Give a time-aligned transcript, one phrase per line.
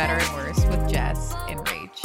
[0.00, 2.00] better and worse with Jess and Rach.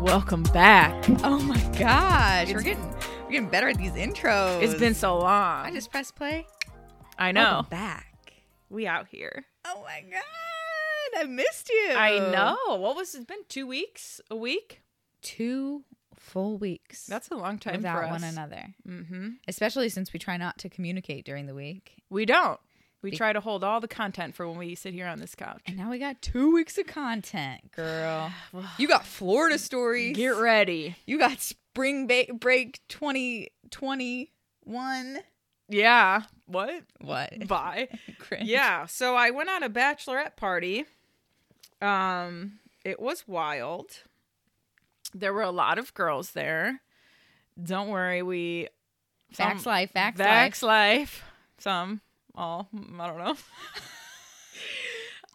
[0.00, 1.04] Welcome back.
[1.22, 2.94] Oh my gosh, we're getting
[3.24, 4.62] we're getting better at these intros.
[4.62, 5.66] It's been so long.
[5.66, 6.46] I just pressed play.
[7.18, 7.42] I know.
[7.42, 8.32] Welcome back.
[8.70, 9.44] We out here.
[9.66, 11.92] Oh my god, I missed you.
[11.94, 12.76] I know.
[12.76, 13.44] What was it been?
[13.50, 14.18] Two weeks?
[14.30, 14.80] A week?
[15.20, 15.84] Two
[16.26, 17.06] full weeks.
[17.06, 18.10] That's a long time without for us.
[18.10, 18.74] one another.
[18.88, 19.28] Mm-hmm.
[19.48, 22.02] Especially since we try not to communicate during the week.
[22.10, 22.58] We don't.
[23.02, 25.34] We Be- try to hold all the content for when we sit here on this
[25.34, 25.62] couch.
[25.66, 28.32] And now we got two weeks of content, girl.
[28.78, 30.16] You got Florida stories.
[30.16, 30.96] Get ready.
[31.06, 35.18] You got spring ba- break 2021.
[35.68, 36.22] Yeah.
[36.46, 36.82] What?
[37.00, 37.32] What?
[37.48, 37.88] Bye.
[38.18, 38.48] Cringe.
[38.48, 38.86] yeah.
[38.86, 40.84] So I went on a bachelorette party.
[41.82, 43.90] Um, it was wild.
[45.14, 46.80] There were a lot of girls there.
[47.62, 48.68] Don't worry, we
[49.32, 50.62] Facts some- life, facts Vax life.
[50.62, 51.24] life.
[51.58, 52.00] Some,
[52.34, 52.68] all,
[52.98, 53.36] I don't know.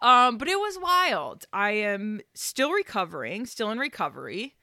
[0.06, 1.44] um, but it was wild.
[1.52, 4.54] I am still recovering, still in recovery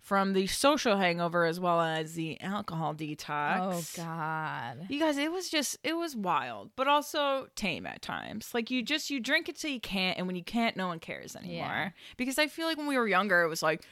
[0.00, 3.58] from the social hangover as well as the alcohol detox.
[3.60, 4.86] Oh God.
[4.90, 8.50] You guys, it was just it was wild, but also tame at times.
[8.52, 11.00] Like you just you drink it till you can't, and when you can't, no one
[11.00, 11.56] cares anymore.
[11.56, 11.90] Yeah.
[12.18, 13.82] Because I feel like when we were younger, it was like,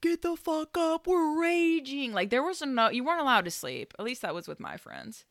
[0.00, 2.12] get the fuck up, we're raging.
[2.12, 3.94] Like there was no, you weren't allowed to sleep.
[3.98, 5.24] At least that was with my friends.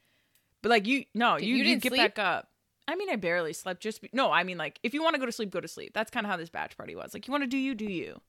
[0.61, 2.15] But like you, no, you you didn't get sleep?
[2.15, 2.49] back up.
[2.87, 3.81] I mean, I barely slept.
[3.81, 5.67] Just be, no, I mean like if you want to go to sleep, go to
[5.67, 5.91] sleep.
[5.93, 7.13] That's kind of how this batch party was.
[7.13, 8.19] Like you want to do you, do you,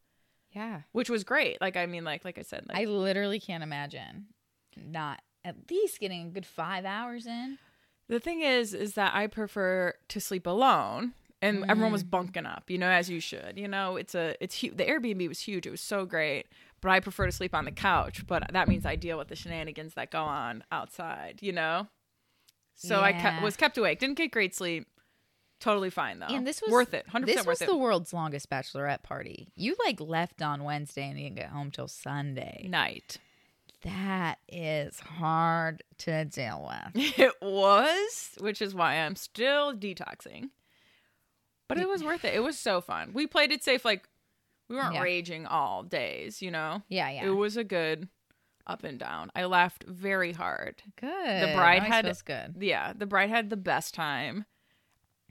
[0.53, 0.83] Yeah.
[0.93, 1.61] which was great.
[1.61, 4.27] Like I mean, like like I said, like, I literally can't imagine
[4.77, 7.59] not at least getting a good five hours in.
[8.09, 11.93] The thing is, is that I prefer to sleep alone, and everyone Mm.
[11.93, 13.55] was bunking up, you know, as you should.
[13.57, 15.67] You know, it's a, it's hu- the Airbnb was huge.
[15.67, 16.47] It was so great,
[16.81, 18.27] but I prefer to sleep on the couch.
[18.27, 21.89] But that means I deal with the shenanigans that go on outside, you know.
[22.75, 23.39] So I Yeah.
[23.41, 23.99] ke- was kept awake.
[23.99, 24.87] Didn't get great sleep.
[25.61, 26.27] Totally fine though.
[26.27, 27.07] And this was worth it.
[27.09, 29.53] Hundred This was worth the world's longest bachelorette party.
[29.57, 32.67] You like left on Wednesday and you didn't get home till Sunday.
[32.71, 33.19] Night.
[33.83, 37.19] That is hard to deal with.
[37.19, 40.49] It was, which is why I'm still detoxing.
[41.71, 42.35] But it was worth it.
[42.35, 43.13] It was so fun.
[43.15, 43.85] We played it safe.
[43.85, 44.07] Like
[44.69, 45.03] we weren't Yeah.
[45.03, 46.83] raging all days, you know.
[46.89, 47.25] Yeah, yeah.
[47.27, 48.09] It was a good
[48.67, 49.31] up and down.
[49.35, 50.83] I laughed very hard.
[50.97, 51.43] good.
[51.43, 52.57] The bride had good.
[52.61, 54.45] Yeah, the bride had the best time.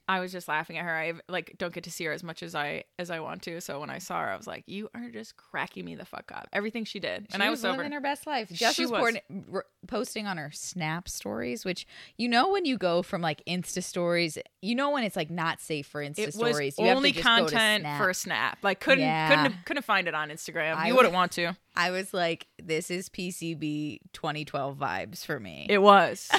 [0.09, 0.95] I was just laughing at her.
[0.97, 3.61] I like don't get to see her as much as I as I want to.
[3.61, 6.31] So when I saw her, I was like, "You are just cracking me the fuck
[6.33, 7.77] up." Everything she did, and she I was, sober.
[7.77, 8.49] living her best life.
[8.49, 9.63] Jess She was, was.
[9.87, 11.85] posting on her Snap stories, which
[12.17, 15.61] you know when you go from like Insta stories, you know when it's like not
[15.61, 16.75] safe for Insta it was stories.
[16.79, 18.01] You have to only just go to content Snap.
[18.01, 18.57] for Snap.
[18.63, 19.29] Like couldn't Yeah.
[19.43, 20.75] couldn't couldn't find it on Instagram.
[20.75, 21.55] I you would- wouldn't want to.
[21.75, 25.65] I was like, this is PCB 2012 vibes for me.
[25.69, 26.29] It was,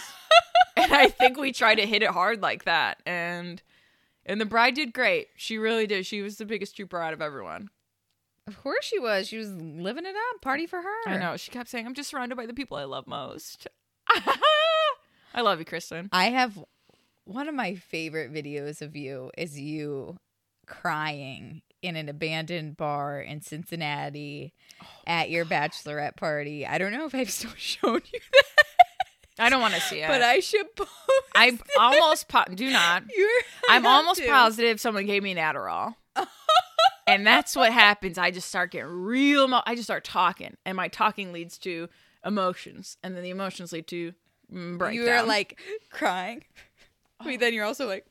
[0.81, 3.63] and I think we tried to hit it hard like that, and
[4.27, 5.29] and the bride did great.
[5.37, 6.07] She really did.
[6.07, 7.69] She was the biggest trooper out of everyone.
[8.47, 9.29] of course she was.
[9.29, 10.41] She was living it up.
[10.43, 10.97] Party for her.
[11.11, 11.37] I know.
[11.37, 13.67] She kept saying, "I'm just surrounded by the people I love most."
[15.33, 16.09] I love you, Kristen.
[16.13, 16.59] I have
[17.25, 20.19] one of my favorite videos of you is you
[20.67, 24.53] crying in an abandoned bar in Cincinnati
[24.83, 26.67] Oh, at your bachelorette party.
[26.67, 28.59] I don't know if I've still shown you that,
[29.41, 30.91] I don't want to see it, but I should post.
[31.34, 31.61] I it.
[31.78, 33.03] almost po- do not.
[33.17, 33.28] You're,
[33.69, 34.28] I I'm almost to.
[34.28, 35.95] positive someone gave me an Adderall.
[37.06, 38.19] and that's what happens.
[38.19, 39.45] I just start getting real.
[39.45, 41.89] Emo- I just start talking, and my talking leads to
[42.25, 44.12] emotions, and then the emotions lead to
[44.53, 45.05] mm, breakdown.
[45.06, 45.59] You are like
[45.91, 46.45] crying,
[47.25, 48.06] but then you're also like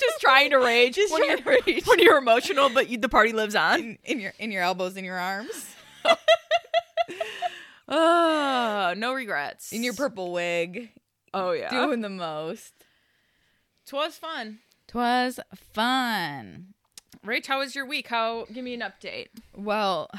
[0.00, 1.86] just trying to rage Just when, you're, to rage.
[1.86, 3.78] when you're emotional, but you, the party lives on.
[3.80, 6.16] in, in your in your elbows, in your arms, Oh,
[7.88, 9.72] Ah, no regrets.
[9.72, 10.90] in your purple wig,
[11.32, 12.72] oh yeah, doing the most.
[13.86, 14.58] Twas fun.
[14.88, 16.74] Twas fun.
[17.24, 18.08] Rach, how was your week?
[18.08, 18.46] How?
[18.52, 19.28] Give me an update.
[19.54, 20.10] Well,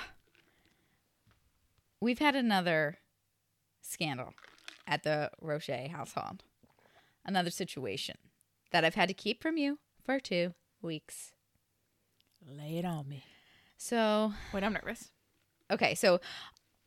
[2.00, 2.98] we've had another
[3.82, 4.34] scandal
[4.86, 6.44] at the Roche household.
[7.26, 8.16] Another situation
[8.72, 11.34] that I've had to keep from you for two weeks.
[12.46, 13.24] Lay it on me.
[13.78, 15.12] So, Wait, I'm nervous.
[15.70, 16.20] okay, so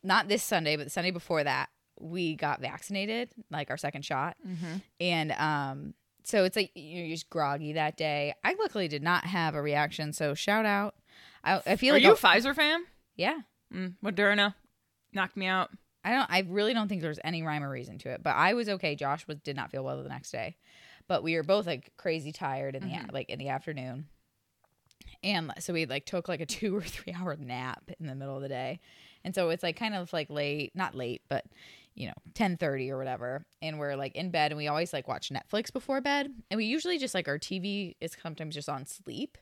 [0.03, 1.69] not this Sunday, but the Sunday before that,
[1.99, 4.37] we got vaccinated, like our second shot.
[4.47, 4.77] Mm-hmm.
[5.01, 5.95] And um,
[6.25, 8.35] so it's like you're just groggy that day.
[8.45, 10.95] I luckily did not have a reaction, so shout out.
[11.45, 12.85] I, I feel Are like you a- a Pfizer fan?
[13.17, 13.41] yeah.
[13.75, 14.55] Mm, Moderna
[15.13, 15.71] knocked me out.
[16.03, 16.27] I don't.
[16.31, 18.23] I really don't think there was any rhyme or reason to it.
[18.23, 18.97] But I was okay.
[18.97, 20.57] Josh was did not feel well the next day,
[21.07, 23.13] but we were both like crazy tired in the Mhm.
[23.13, 24.07] like in the afternoon,
[25.23, 28.37] and so we like took like a two or three hour nap in the middle
[28.37, 28.81] of the day,
[29.25, 31.45] and so it's like kind of like late, not late, but
[31.95, 33.45] you know 10:30 or whatever.
[33.61, 36.33] And we're like in bed and we always like watch Netflix before bed.
[36.51, 39.37] And we usually just like our TV is sometimes just on sleep.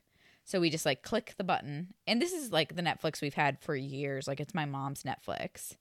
[0.44, 1.94] So we just like click the button.
[2.06, 4.26] And this is like the Netflix we've had for years.
[4.26, 5.76] Like it's my mom's Netflix.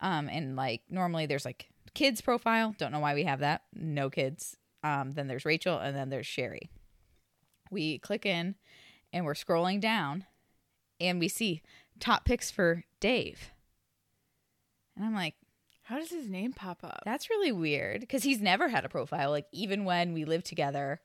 [0.00, 2.74] Um and like normally there's like kids profile.
[2.78, 3.62] Don't know why we have that.
[3.74, 4.56] No kids.
[4.82, 6.70] Um then there's Rachel and then there's Sherry.
[7.70, 8.56] We click in
[9.12, 10.24] and we're scrolling down
[11.00, 11.62] and we see
[11.98, 13.50] top picks for Dave
[14.96, 15.34] and I'm like
[15.82, 17.02] How does his name pop up?
[17.04, 19.30] that's really weird because he's never had a profile.
[19.30, 21.00] Like even when we lived together,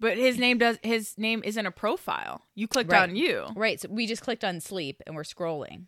[0.00, 2.42] But his name does his name isn't a profile.
[2.54, 3.02] You clicked Right.
[3.08, 3.46] on you.
[3.56, 3.80] right?
[3.80, 5.86] So we just clicked on sleep and we're scrolling.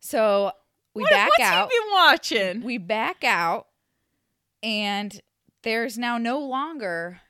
[0.00, 0.52] So
[0.94, 1.70] we What, back what's out.
[1.70, 2.62] he been watching?
[2.62, 3.66] We back out,
[4.62, 5.20] and
[5.62, 7.20] there's now no longer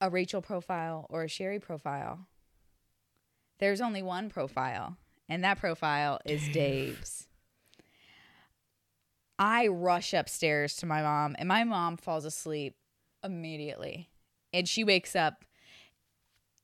[0.00, 2.26] a Rachel profile or a Sherry profile.
[3.58, 4.96] There's only one profile,
[5.28, 7.26] and that profile is Dave's.
[9.38, 12.74] I rush upstairs to my mom, and my mom falls asleep
[13.24, 14.08] immediately.
[14.52, 15.44] And she wakes up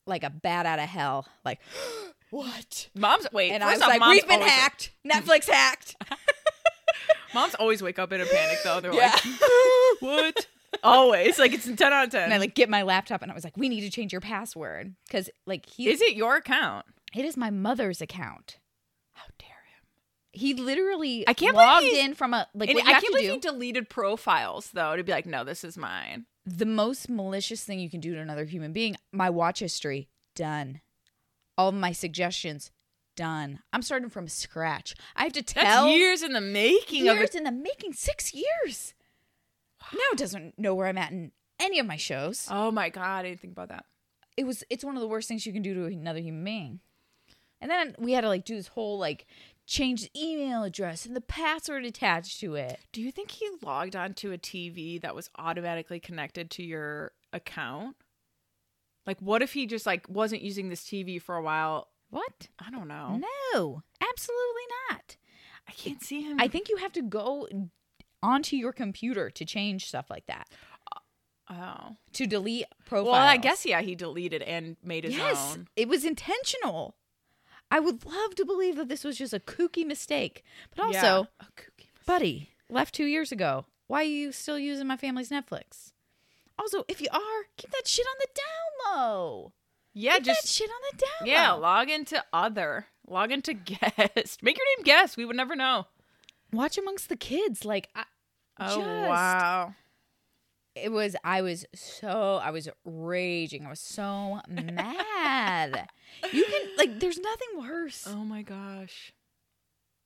[0.06, 1.60] like a bat out of hell, like,
[2.30, 2.88] what?
[2.94, 3.50] Mom's wait.
[3.52, 4.92] And I was off, like, we've been always- hacked.
[5.06, 5.96] Netflix hacked.
[7.34, 8.80] Moms always wake up in a panic though.
[8.80, 9.08] They're Yeah.
[9.12, 9.22] like,
[10.00, 10.46] what?
[10.82, 11.38] Always.
[11.38, 12.24] Like it's a ten out of ten.
[12.24, 14.20] And I like get my laptop and I was like, we need to change your
[14.20, 14.94] password.
[15.06, 16.86] Because like he Is it your account?
[17.14, 18.58] it is my mother's account.
[19.14, 19.86] How dare him?
[20.32, 23.32] He literally I can't logged he's- in from a like And I can't believe do.
[23.34, 26.26] he deleted profiles though to be like, no, this is mine.
[26.44, 30.80] the most malicious thing you can do to another human being, my watch history, done.
[31.58, 32.70] All my suggestions,
[33.16, 33.60] done.
[33.72, 34.94] I'm starting from scratch.
[35.16, 38.92] I have to That's tell years in the making years in the making, six years.
[39.92, 42.48] Now it doesn't know where I'm at in any of my shows.
[42.50, 43.84] Oh my god, I didn't think about that.
[44.36, 46.80] it was it's one of the worst things you can do to another human being.
[47.60, 49.26] And then we had to like do this whole like
[49.66, 52.78] change the email address and the password attached to it.
[52.92, 57.96] Do you think he logged onto a TV that was automatically connected to your account?
[59.06, 61.88] Like what if he just like wasn't using this TV for a while?
[62.10, 62.48] What?
[62.58, 63.20] I don't know.
[63.54, 65.16] No, absolutely not.
[65.68, 66.36] I can't see him.
[66.38, 67.48] I think you have to go
[68.22, 70.48] onto your computer to change stuff like that.
[71.50, 71.96] oh.
[72.14, 73.12] To delete profiles.
[73.12, 75.68] Well, I guess yeah, he deleted and made his yes, own.
[75.76, 76.96] it was intentional.
[77.70, 81.22] I would love to believe that this was just a kooky mistake, but also, Yeah.
[81.40, 81.88] Mistake.
[82.06, 83.66] buddy, left two years ago.
[83.88, 85.92] Why are you still using my family's Netflix?
[86.58, 89.52] Also, if you are, keep that shit on the down low.
[89.92, 91.60] Yeah, Keep that just shit on the down yeah, low.
[91.60, 92.86] log into other.
[93.08, 94.42] Log into guest.
[94.42, 95.16] Make your name guest.
[95.16, 95.86] We would never know.
[96.56, 97.64] Watch amongst the kids.
[97.64, 98.04] Like, I,
[98.58, 99.74] Oh Just- wow.
[100.74, 101.14] it was.
[101.22, 102.40] I was so.
[102.42, 103.66] I was raging.
[103.66, 105.88] I was so mad.
[106.32, 106.98] You can like.
[107.00, 108.06] There's nothing worse.
[108.08, 109.12] Oh my gosh.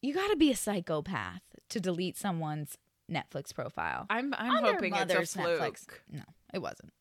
[0.02, 2.76] You got to be a psychopath to delete someone's
[3.08, 4.06] Netflix profile.
[4.10, 5.60] I'm I'm hoping it's a fluke.
[5.60, 5.86] Netflix.
[6.10, 6.92] No, it wasn't.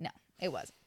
[0.00, 0.10] No,
[0.40, 0.78] it wasn't.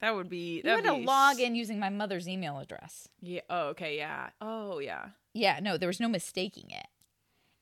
[0.00, 3.08] That would be You had to log in using my mother's email address.
[3.20, 3.40] Yeah.
[3.50, 3.96] Oh, okay.
[3.96, 4.28] Yeah.
[4.40, 5.06] Oh, yeah.
[5.34, 6.86] Yeah, no, there was no mistaking it.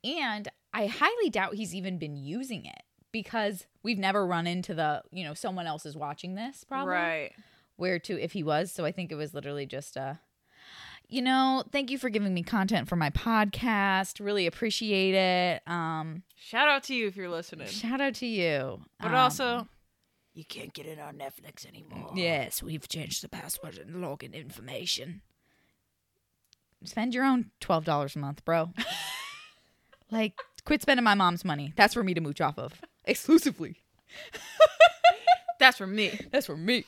[0.09, 2.83] And I highly doubt he's even been using it
[3.13, 6.89] because we've never run into the, you know, someone else is watching this problem.
[6.91, 7.33] Right.
[7.77, 8.73] Where to if he was.
[8.73, 10.21] So I think it was literally just a,
[11.09, 14.25] you know, thank you for giving me content for my podcast.
[14.25, 15.63] Really appreciate it.
[15.69, 17.69] Um, Shout out to you if you're listening.
[17.69, 18.81] shout out to you.
[19.01, 19.69] But Um, also,
[20.35, 22.13] you can't get it on Netflix anymore.
[22.15, 25.23] Yes, we've changed the password and login information.
[26.85, 28.73] Spend your own twelve dollars a month, bro.
[30.11, 31.73] like, quit spending my mom's money.
[31.77, 33.83] That's for me to mooch off of exclusively.
[35.59, 36.19] That's for me.
[36.31, 36.85] That's for me.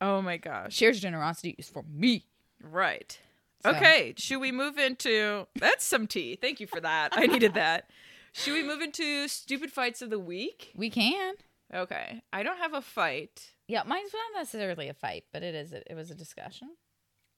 [0.00, 0.74] Oh my gosh.
[0.74, 2.26] Sherry's generosity is for me.
[2.62, 3.18] Right.
[3.62, 4.14] So- Okay.
[4.18, 6.36] Should we move into that's some tea.
[6.36, 7.10] Thank you for that.
[7.16, 7.88] I needed that.
[8.32, 10.72] Should we move into stupid fights of the week?
[10.76, 11.34] We can.
[11.74, 12.22] Okay.
[12.32, 13.50] I don't have a fight.
[13.66, 15.72] Yeah, mine's not necessarily a fight, but it is.
[15.72, 16.68] It was a discussion.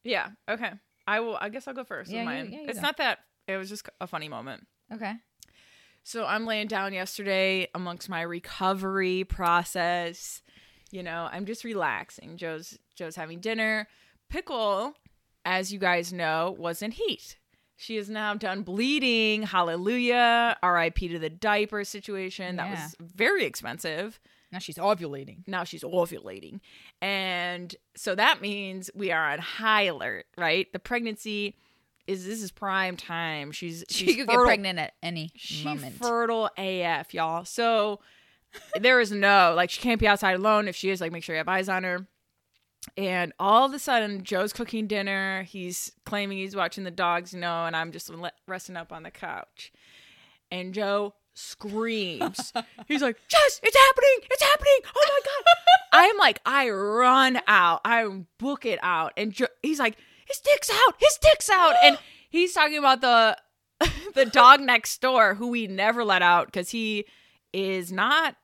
[0.02, 0.30] Yeah.
[0.50, 0.72] Okay.
[1.08, 1.36] I will.
[1.40, 2.10] I guess I'll go first.
[2.10, 2.82] Yeah, with you- yeah, you it's go.
[2.82, 3.20] not that.
[3.46, 4.66] It was just a funny moment.
[4.92, 5.14] Okay.
[6.04, 10.42] So I'm laying down yesterday amongst my recovery process.
[10.90, 12.36] You know, I'm just relaxing.
[12.36, 13.88] Joe's Joe's having dinner.
[14.30, 14.94] Pickle,
[15.44, 17.38] as you guys know, was in heat.
[17.76, 19.44] She is now done bleeding.
[19.44, 20.56] Hallelujah.
[20.62, 22.56] RIP to the diaper situation.
[22.56, 22.82] That Yeah.
[22.84, 24.18] was very expensive.
[24.50, 25.38] Now she's ovulating.
[25.46, 26.60] Now she's ovulating.
[27.02, 30.72] And so that means we are on high alert, right?
[30.72, 31.56] The pregnancy
[32.06, 33.52] is this is prime time.
[33.52, 34.44] She's She she's could fertile.
[34.44, 35.94] get pregnant at any She moment.
[35.96, 37.44] fertile AF, y'all.
[37.44, 38.00] So
[38.80, 40.68] there is no like she can't be outside alone.
[40.68, 42.06] If she is, like make sure you have eyes on her.
[42.96, 45.42] And all of a sudden, Joe's cooking dinner.
[45.42, 48.10] He's claiming he's watching the dogs, you know, and I'm just
[48.46, 49.72] resting up on the couch.
[50.50, 52.52] And Joe screams.
[52.86, 54.28] He's like, Jess, it's happening.
[54.30, 54.78] It's happening.
[54.94, 55.44] Oh my God.
[55.92, 57.80] I'm like, I run out.
[57.84, 58.06] I
[58.38, 59.12] book it out.
[59.16, 60.94] And he's like, his dick's out.
[60.98, 61.74] His dick's out.
[61.82, 61.98] And
[62.30, 63.38] he's talking about the
[64.14, 67.04] the dog next door who we never let out because he
[67.52, 68.34] is not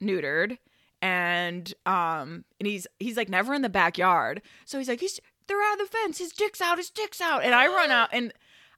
[0.00, 0.58] neutered
[1.00, 5.60] and um and he's he's like never in the backyard so he's like he's they're
[5.62, 8.32] out of the fence his dick's out his dick's out and i run out and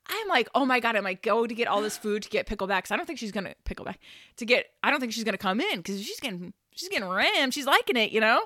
[0.09, 2.47] i'm like oh my god i'm like go to get all this food to get
[2.47, 2.91] picklebacks.
[2.91, 3.97] i don't think she's gonna pickleback
[4.37, 7.55] to get i don't think she's gonna come in because she's getting she's getting rammed
[7.55, 8.43] she's liking it you know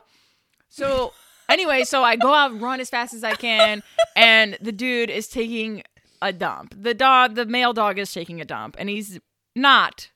[0.68, 1.12] so
[1.48, 3.82] anyway so i go out run as fast as i can
[4.16, 5.82] and the dude is taking
[6.22, 9.18] a dump the dog the male dog is taking a dump and he's
[9.54, 10.10] not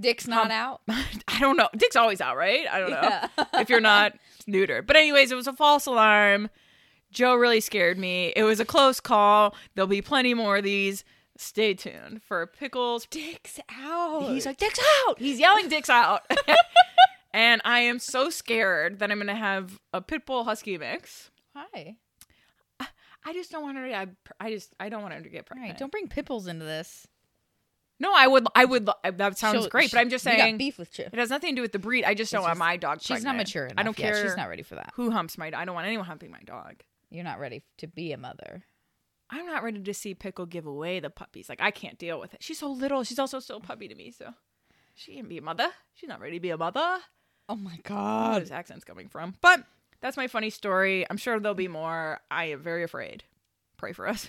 [0.00, 0.80] Dick's not out.
[0.88, 1.68] I don't know.
[1.76, 2.66] Dick's always out, right?
[2.70, 3.00] I don't know.
[3.02, 3.28] Yeah.
[3.54, 4.14] if you're not
[4.48, 4.86] neutered.
[4.86, 6.50] But anyways, it was a false alarm.
[7.12, 8.32] Joe really scared me.
[8.36, 9.54] It was a close call.
[9.74, 11.04] There'll be plenty more of these.
[11.36, 13.06] Stay tuned for pickles.
[13.10, 14.28] Dick's out.
[14.28, 15.18] He's like, Dick's out.
[15.18, 16.22] He's yelling Dick's out.
[17.32, 21.30] and I am so scared that I'm gonna have a pit bull husky mix.
[21.54, 21.96] Hi.
[23.24, 23.94] I just don't want her to.
[23.96, 24.06] I,
[24.40, 25.70] I just I don't want her to get pregnant.
[25.72, 27.06] right, don't bring pipples into this.
[28.00, 28.46] no, I would.
[28.54, 28.88] I would.
[29.16, 29.90] That sounds She'll- great.
[29.90, 30.56] But I'm just you got saying.
[30.56, 31.10] beef with Chip.
[31.12, 32.04] It has nothing to do with the breed.
[32.04, 33.00] I just don't It's want my dog.
[33.00, 33.48] She's not pregnant.
[33.48, 33.74] mature enough.
[33.76, 34.14] I don't yet.
[34.14, 34.22] care.
[34.24, 34.92] She's not ready for that.
[34.94, 35.48] who humps my.
[35.54, 36.76] I don't want anyone humping my dog.
[37.10, 38.64] You're not ready to be a mother.
[39.30, 41.48] I'm not ready to see Pickle give away the puppies.
[41.48, 42.42] Like I can't deal with it.
[42.42, 43.04] She's so little.
[43.04, 44.10] She's also still a puppy to me.
[44.10, 44.32] So
[44.94, 45.68] she can be a mother.
[45.94, 46.98] She's not ready to be a mother.
[47.48, 48.30] Oh my I don't know god.
[48.32, 49.34] where this accent's coming from.
[49.40, 49.64] But
[50.00, 51.06] that's my funny story.
[51.10, 52.20] I'm sure there'll be more.
[52.30, 53.24] I am very afraid.
[53.76, 54.28] Pray for us.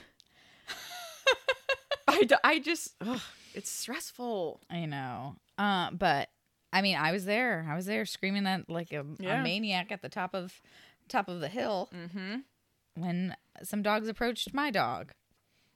[2.07, 3.21] I, d- I just ugh,
[3.53, 4.61] it's stressful.
[4.69, 5.35] I know.
[5.57, 6.29] Uh, but
[6.73, 7.67] I mean, I was there.
[7.69, 9.39] I was there screaming that like a, Yeah.
[9.39, 10.59] a maniac at the top of
[11.07, 12.37] top of the hill Mm-hmm.
[12.95, 15.11] When some dogs approached my dog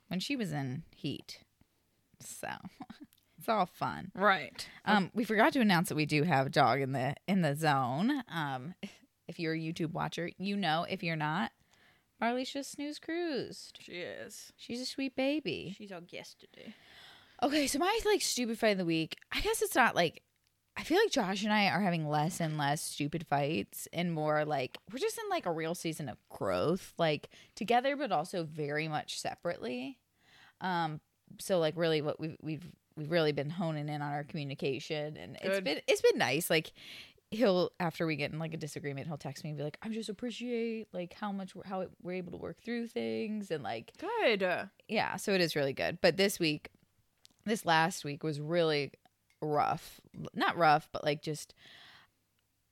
[0.08, 1.39] when she was in heat.
[2.20, 2.48] So
[3.38, 4.12] it's all fun.
[4.15, 4.67] Right.
[4.86, 7.55] Um, we forgot to announce that we do have a dog in the in the
[7.55, 8.24] zone.
[8.34, 8.74] Um,
[9.27, 10.86] if you're a YouTube watcher, you know.
[10.89, 11.51] If you're not,
[12.22, 13.79] Marlicia snooze cruised.
[13.82, 14.51] She is.
[14.55, 15.75] She's a sweet baby.
[15.77, 16.74] She's our guest today.
[17.41, 19.17] Okay, so my like stupid fight of the week.
[19.32, 20.23] I guess it's not like
[20.75, 24.44] I feel like Josh and I are having less and less stupid fights and more
[24.44, 28.88] like we're just in like a real season of growth, like together but also very
[28.88, 30.00] much separately.
[30.62, 31.00] Um
[31.39, 32.65] so like really what we've we've
[32.96, 35.63] we've really been honing in on our communication and it's Good.
[35.63, 36.50] been it's been nice.
[36.50, 36.74] Like
[37.32, 39.89] he'll after we get in like a disagreement, he'll text me and be like, "I
[39.89, 43.94] just appreciate like how much we're, how we're able to work through things and like
[44.00, 44.70] Good.
[44.88, 46.00] yeah, so it is really good.
[46.01, 46.70] But this week,
[47.46, 48.92] this last week was really
[49.44, 50.00] rough.
[50.34, 51.54] Not rough, but like just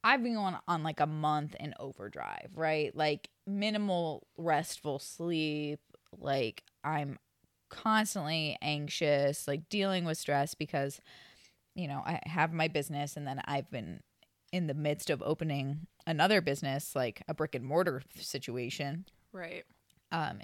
[0.03, 2.95] I've been going on like a month in overdrive, right?
[2.95, 5.79] Like minimal restful sleep,
[6.17, 7.19] like I'm
[7.69, 10.99] constantly anxious, like dealing with stress because
[11.75, 14.01] you know, I have my business and then I've been
[14.51, 19.63] in the midst of opening another business, like a brick and mortar situation Right.
[20.11, 20.39] um,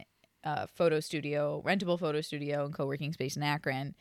[0.45, 3.95] a photo studio, rentable photo studio and co-working space in Akron.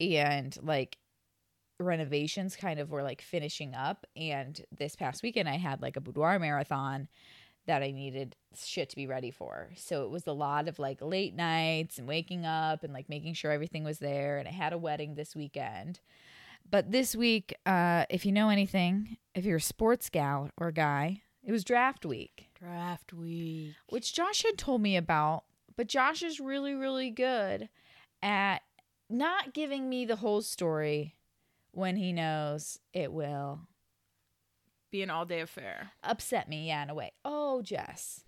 [0.00, 0.96] And like
[1.80, 4.06] renovations kind of were like finishing up.
[4.16, 7.08] And this past weekend I had like a boudoir marathon
[7.66, 9.70] that I needed shit to be ready for.
[9.76, 13.34] So it was a lot of like late nights and waking up and like making
[13.34, 14.38] sure everything was there.
[14.38, 16.00] And I had a wedding this weekend.
[16.70, 21.22] But this week, uh, if you know anything, if you're a sports gal or guy,
[21.44, 23.74] it was draft week Draft week.
[23.88, 25.44] which Josh had told me about,
[25.76, 27.68] but Josh is really, really good
[28.22, 28.62] at
[29.08, 31.14] not giving me the whole story
[31.78, 33.60] when he knows it will
[34.90, 35.90] Be an all day affair.
[36.02, 37.12] upset me, yeah, in a way.
[37.24, 38.24] Oh, Jess.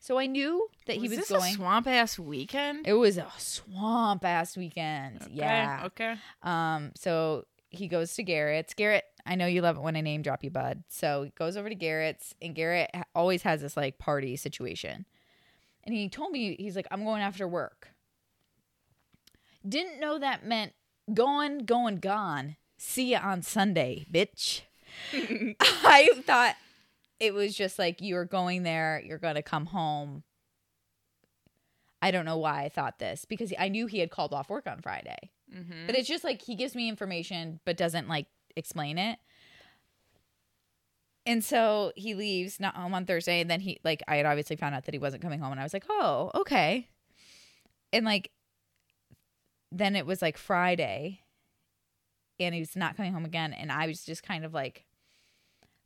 [0.00, 1.52] So I knew that he was this going.
[1.52, 2.86] a swamp ass weekend.
[2.88, 5.22] it was a swamp ass weekend.
[5.22, 5.82] Okay, Yeah.
[5.86, 6.14] Okay.
[6.42, 8.74] Um, so he goes to Garrett's.
[8.74, 10.82] Garrett, I know you love it when I name drop you, bud.
[10.88, 15.06] So he goes over to Garrett's, and Garrett always has this like party situation.
[15.84, 17.88] And he told me, he's like, I'm going after work.
[19.68, 20.72] Didn't know that meant
[21.14, 22.56] going, going, gone.
[22.84, 24.62] See you on Sunday, bitch.
[25.60, 26.56] I thought
[27.20, 30.24] it was just like you were going there, you're going to come home.
[32.02, 34.66] I don't know why I thought this because I knew he had called off work
[34.66, 35.30] on Friday.
[35.54, 35.86] Mm-hmm.
[35.86, 39.20] But it's just like he gives me information but doesn't like explain it.
[41.24, 44.56] And so he leaves not home on Thursday and then he like I had obviously
[44.56, 46.88] found out that he wasn't coming home and I was like, "Oh, okay."
[47.92, 48.32] And like
[49.70, 51.21] then it was like Friday
[52.44, 54.84] and he was not coming home again and I was just kind of like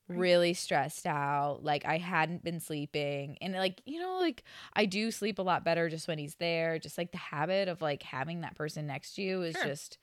[0.08, 1.60] really stressed out.
[1.62, 3.38] Like I hadn't been sleeping.
[3.40, 6.78] And like, you know, like I do sleep a lot better just when he's there.
[6.78, 9.64] Just like the habit of like having that person next to you is Sure.
[9.64, 9.98] just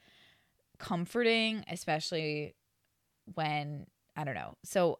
[0.77, 2.55] comforting, especially
[3.33, 4.55] when I don't know.
[4.63, 4.99] So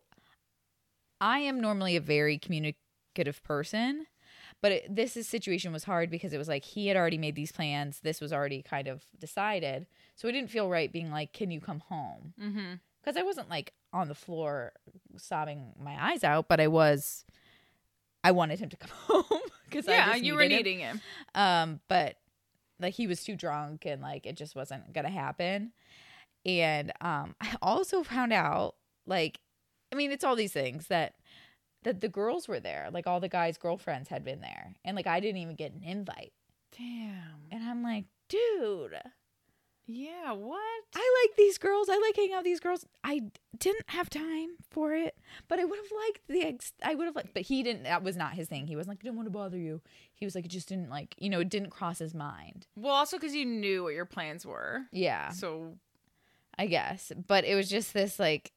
[1.19, 4.05] I am normally a very communicative person,
[4.63, 7.36] but it, this is, situation was hard because it was like he had already made
[7.36, 8.00] these plans.
[8.00, 9.88] This was already kind of decided.
[10.15, 12.75] So it didn't feel right being like, "Can you come home?" Mm-hmm.
[13.01, 14.72] because I wasn't like on the floor
[15.17, 17.25] sobbing my eyes out, but I was.
[18.24, 21.01] I wanted him to come home because Yeah, you were needing him.
[21.36, 22.15] Um, but
[22.79, 25.74] like he was too drunk and like it just wasn't gonna happen.
[26.46, 29.41] And um, I also found out like,
[29.91, 31.15] I mean, it's all these things that
[31.83, 35.07] that the girls were there, like all the guys' girlfriends had been there, and like
[35.07, 36.33] I didn't even get an invite,
[36.77, 37.47] Damn.
[37.51, 38.95] and I'm like, dude.
[39.85, 40.31] Yeah.
[40.31, 40.61] What?
[40.95, 41.89] I like these girls.
[41.89, 42.85] I like hanging out with these girls.
[43.03, 43.23] I
[43.59, 45.17] didn't have time for it,
[45.49, 46.71] but I would have liked the ex.
[46.81, 47.83] I would have liked, but he didn't.
[47.83, 48.67] That was not his thing.
[48.67, 49.81] He wasn't like, I didn't want to bother you.
[50.13, 52.65] He was like, it just didn't like, you know, it didn't cross his mind.
[52.77, 54.83] Well, also because you knew what your plans were.
[54.93, 55.73] Yeah, So
[56.57, 57.11] I guess.
[57.27, 58.53] But it was just this like,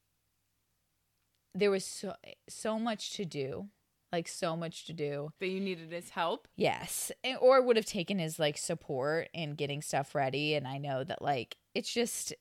[1.58, 2.14] there was so
[2.48, 3.68] so much to do,
[4.12, 5.30] like so much to do.
[5.40, 6.46] that you needed his help.
[6.56, 10.54] Yes, And- or would have taken his like support in getting stuff ready.
[10.54, 12.34] And I know that like it's just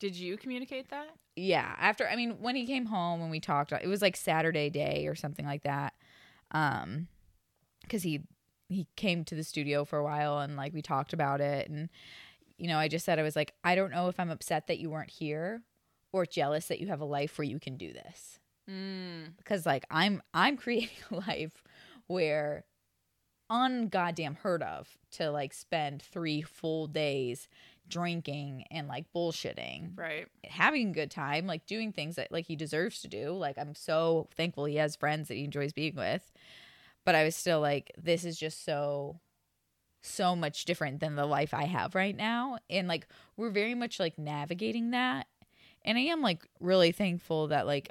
[0.00, 1.08] Did you communicate that?
[1.34, 4.68] yeah after i mean when he came home and we talked it was like saturday
[4.68, 5.94] day or something like that
[6.50, 7.08] um
[7.80, 8.20] because he
[8.68, 11.88] he came to the studio for a while and like we talked about it and
[12.58, 14.78] you know i just said i was like i don't know if i'm upset that
[14.78, 15.62] you weren't here
[16.12, 18.38] or jealous that you have a life where you can do this
[18.70, 19.36] Mm.
[19.36, 21.64] because like i'm i'm creating a life
[22.06, 22.64] where
[23.50, 27.48] ungoddamn heard of to like spend three full days
[27.88, 30.26] drinking and like bullshitting Right.
[30.44, 33.32] having a good time, like doing things that like he deserves to do.
[33.32, 36.32] Like I'm so thankful he has friends that he enjoys being with.
[37.04, 39.20] But I was still like, this is just so
[40.02, 42.58] so much different than the life I have right now.
[42.70, 45.26] And like we're very much like navigating that.
[45.84, 47.90] And I am like really thankful that like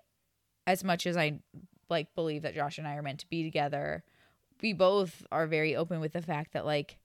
[0.68, 1.40] as much as I
[1.90, 4.04] like believe that Josh and I are meant to be together,
[4.62, 6.98] we both are very open with the fact that like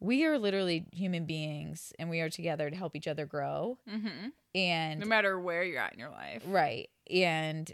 [0.00, 4.28] we are literally human beings and we are together to help each other grow Mm-hmm.
[4.54, 6.42] and No matter where you're at in your life.
[6.46, 7.72] right and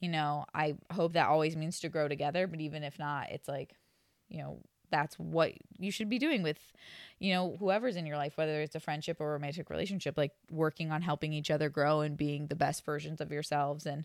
[0.00, 3.48] you know i hope that always means to grow together but even if not it's
[3.48, 3.74] like
[4.28, 6.58] you know that's what you should be doing with
[7.18, 10.32] you know whoever's in your life whether it's a friendship or a romantic relationship like
[10.50, 13.86] working on helping each other grow and being the best versions of yourselves.
[13.86, 14.04] And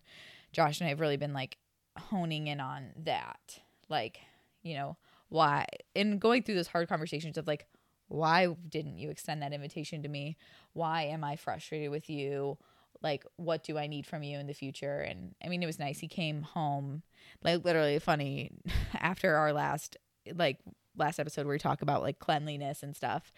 [0.52, 1.58] josh and i have really been like
[1.98, 4.20] honing in on that like
[4.64, 4.98] you know
[5.30, 7.68] why and going through those hard conversations of like
[8.08, 10.38] why didn't you extend that invitation to me?
[10.74, 12.58] Why am i frustrated with you?
[13.02, 15.00] Like what do i need from you in the future?
[15.00, 16.00] And i mean it was nice.
[16.00, 17.04] He came home
[17.44, 18.52] like literally funny
[18.94, 19.98] after our last
[20.34, 20.58] like
[20.98, 23.34] last episode where we talk about like cleanliness and stuff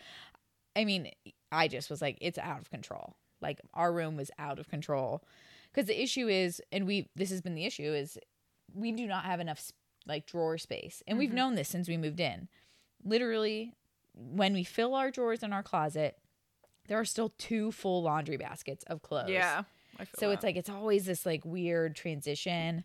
[0.75, 1.09] i mean
[1.51, 3.15] i just was like it's out of control.
[3.41, 5.23] Like our room was out of control.
[5.71, 8.17] Because the issue is and we this has been the issue is
[8.73, 9.71] we do not have enough
[10.07, 11.03] like drawer space.
[11.07, 11.33] And we've Mhm.
[11.35, 12.47] known this since we moved in.
[13.03, 13.73] Literally
[14.15, 16.17] when we fill our drawers in our closet
[16.87, 19.29] there are still two full laundry baskets of clothes.
[19.29, 19.63] Yeah.
[20.17, 22.83] So it's like it's always this like weird transition.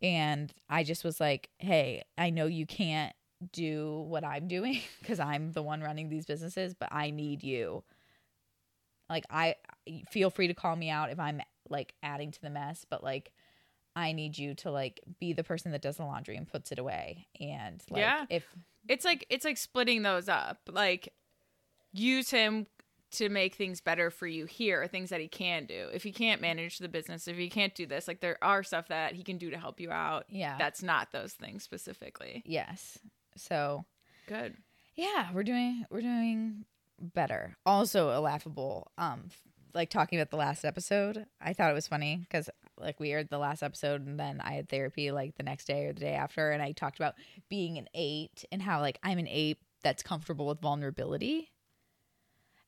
[0.00, 3.12] And i just was like hey i know you can't
[3.52, 7.82] do what i'm doing because i'm the one running these businesses but i need you
[9.08, 9.54] like i
[10.10, 13.32] feel free to call me out if i'm like adding to the mess but like
[13.96, 16.78] i need you to like be the person that does the laundry and puts it
[16.78, 18.24] away and like Yeah.
[18.30, 18.44] if
[18.88, 20.58] it's like it's like splitting those up.
[20.72, 21.12] Like
[21.92, 22.66] use him
[23.12, 25.88] to make things better for you here, things that he can do.
[25.92, 28.88] If he can't manage the business, if he can't do this, like there are stuff
[28.88, 30.24] that he can do to help you out.
[30.30, 32.42] yeah That's not those things specifically.
[32.46, 32.98] yes
[33.40, 33.84] so
[34.28, 34.56] Good.
[34.94, 36.64] yeah we're doing we're doing
[37.00, 39.28] better also a laughable um
[39.72, 43.28] like talking about the last episode i thought it was funny because like we aired
[43.30, 46.12] the last episode and then i had therapy like the next day or the day
[46.14, 47.14] after and i talked about
[47.48, 51.48] being an eight and how like i'm an eight that's comfortable with vulnerability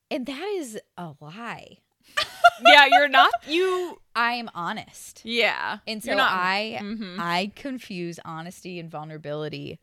[0.09, 1.77] and that is a lie
[2.65, 5.77] yeah, you're not you i am honest yeah.
[5.87, 7.17] and so not i Mhm.
[7.19, 9.79] i confuse honesty and vulnerability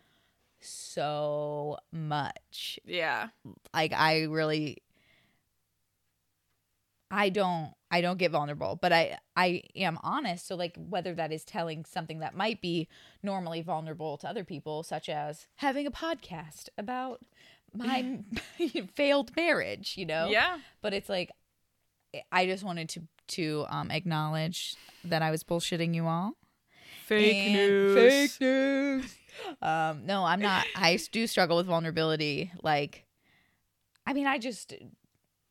[0.60, 3.28] so much Yeah.
[3.74, 4.78] like i really
[7.10, 11.32] i don't i don't get vulnerable but i i am honest so like whether that
[11.32, 12.88] is telling something that might be
[13.22, 17.20] normally vulnerable to other people such as having a podcast about
[17.74, 18.20] my
[18.94, 20.58] failed marriage you know Yeah.
[20.82, 21.30] but it's like
[22.30, 26.32] i just wanted to to um, acknowledge that I was bullshitting you all.
[27.10, 27.96] Fake And- news.
[28.36, 29.16] Fake news.
[29.62, 30.64] um, no, I'm not.
[30.76, 32.52] I do struggle with vulnerability.
[32.62, 33.04] Like,
[34.06, 34.74] I mean, I just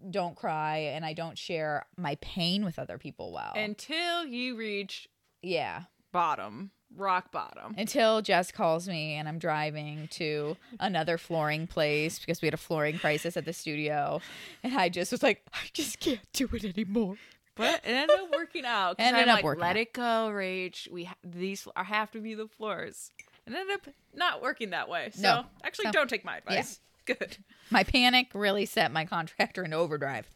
[0.09, 3.51] don't cry and I don't share my pain with other people well.
[3.55, 5.09] Until you reach
[5.41, 5.83] yeah.
[6.13, 7.75] bottom, rock bottom.
[7.77, 12.57] Until Jess calls me and I'm driving to another flooring place because we had a
[12.57, 14.21] flooring crisis at the studio.
[14.63, 17.17] And I just was like, I just can't do it anymore.
[17.59, 18.95] But it ended up working out.
[18.99, 19.77] Ended I'm up like, working let out.
[19.77, 20.89] it go, Rach.
[20.89, 23.11] We ha- these are, have to be the floors.
[23.45, 25.09] And ended up not working that way.
[25.13, 25.45] So No.
[25.63, 26.79] actually, So- don't take my advice.
[27.05, 27.37] Good.
[27.71, 30.29] My panic really set my contractor into overdrive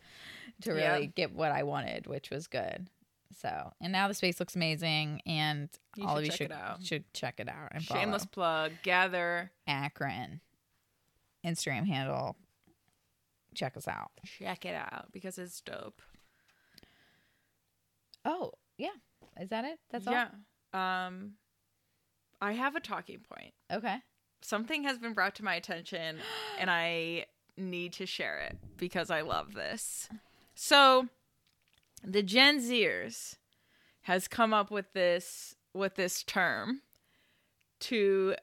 [0.62, 1.12] to really Yeah.
[1.16, 2.88] get what I wanted, which was good.
[3.40, 7.40] So, and now the space looks amazing, and You all of you should should check
[7.40, 8.72] it out and Shameless plug.
[8.84, 9.52] Gather.
[9.68, 10.40] Akron
[11.46, 12.38] Instagram handle.
[13.56, 14.12] Check us out.
[14.40, 16.02] Check it out because it's dope.
[18.26, 18.90] Oh yeah,
[19.40, 19.80] is that it?
[19.92, 20.14] That's all.
[20.14, 20.28] yeah.
[20.74, 21.34] Um,
[22.42, 23.54] I have a talking point.
[23.72, 23.98] Okay.
[24.42, 26.18] Something has been brought to my attention,
[26.60, 27.26] and I
[27.58, 30.10] need to share it because I love this.
[30.56, 31.08] So,
[32.04, 33.36] the Gen Zers
[34.02, 36.82] has come up with this with this term
[37.80, 38.36] to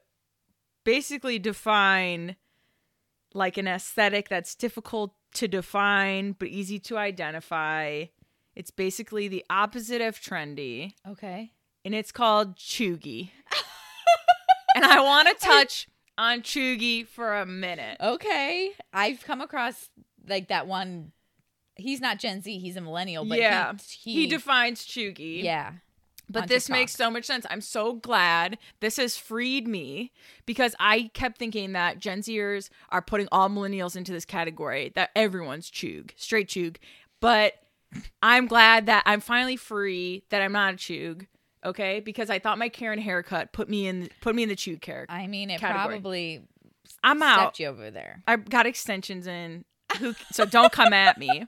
[0.83, 2.35] basically define
[3.33, 8.05] like an aesthetic that's difficult to define but easy to identify.
[8.55, 11.51] It's basically the opposite of trendy Okay.
[11.85, 13.31] and it's called Cheugy.
[14.75, 15.87] and I want to touch
[16.17, 17.97] on Cheugy for a minute.
[18.01, 18.71] Okay.
[18.93, 19.89] I've come across
[20.27, 21.11] like that one.
[21.75, 22.59] He's not Gen Z.
[22.59, 23.25] He's a millennial.
[23.25, 25.43] But yeah, he, he, defines Cheugy.
[25.43, 25.73] yeah.
[26.29, 26.79] But this TikTok.
[26.79, 27.45] makes so much sense.
[27.49, 30.11] I'm so glad this has freed me
[30.45, 35.09] because I kept thinking that Gen Zers are putting all millennials into this category that
[35.15, 36.77] everyone's chug, straight chug.
[37.19, 37.55] But
[38.23, 41.25] I'm glad that I'm finally free, that I'm not a chug.
[41.63, 44.81] Okay, because I thought my Karen haircut put me in put me in the chug
[44.81, 45.13] character.
[45.13, 45.95] I mean, it Category.
[45.99, 46.41] probably
[47.03, 47.59] I'm out.
[47.59, 48.23] you over there.
[48.27, 49.65] I got extensions in,
[49.99, 51.45] who, so don't come at me.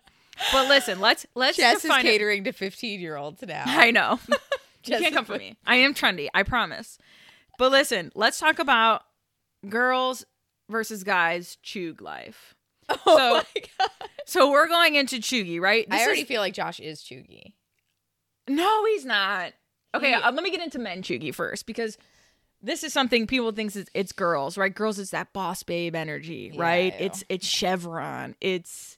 [0.51, 3.63] But listen, let's let's Jess is define it- catering to 15 year olds now.
[3.65, 4.19] I know.
[4.83, 5.55] you can't come for me.
[5.65, 6.27] I am trendy.
[6.33, 6.97] I promise.
[7.57, 9.03] But listen, let's talk about
[9.69, 10.25] girls
[10.69, 12.55] versus guys chug life.
[13.05, 13.89] Oh So- my God.
[14.25, 15.85] So we're going into cheugy, right?
[15.91, 17.53] I already is- feel like Josh is cheugy.
[18.47, 19.53] no, he's not.
[19.95, 21.97] Okay, He- uh, let me get into men cheugy first because
[22.61, 24.73] this is something people think it's, it's girls, right?
[24.73, 26.95] Girls is that boss babe energy, Yeah, right?
[26.99, 28.97] It's it's Chevron, it's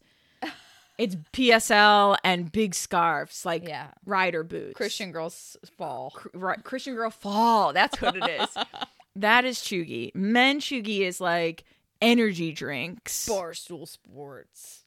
[0.97, 3.87] it's PSL and big scarves like Yeah.
[4.05, 4.75] rider boots.
[4.77, 6.11] Christian girls fall.
[6.11, 7.73] Cr- Christian girl fall.
[7.73, 8.49] That's what it is.
[9.17, 10.13] that is cheugy.
[10.15, 11.65] Men cheugy is like
[12.01, 13.27] energy drinks.
[13.27, 14.81] Barstool Sports.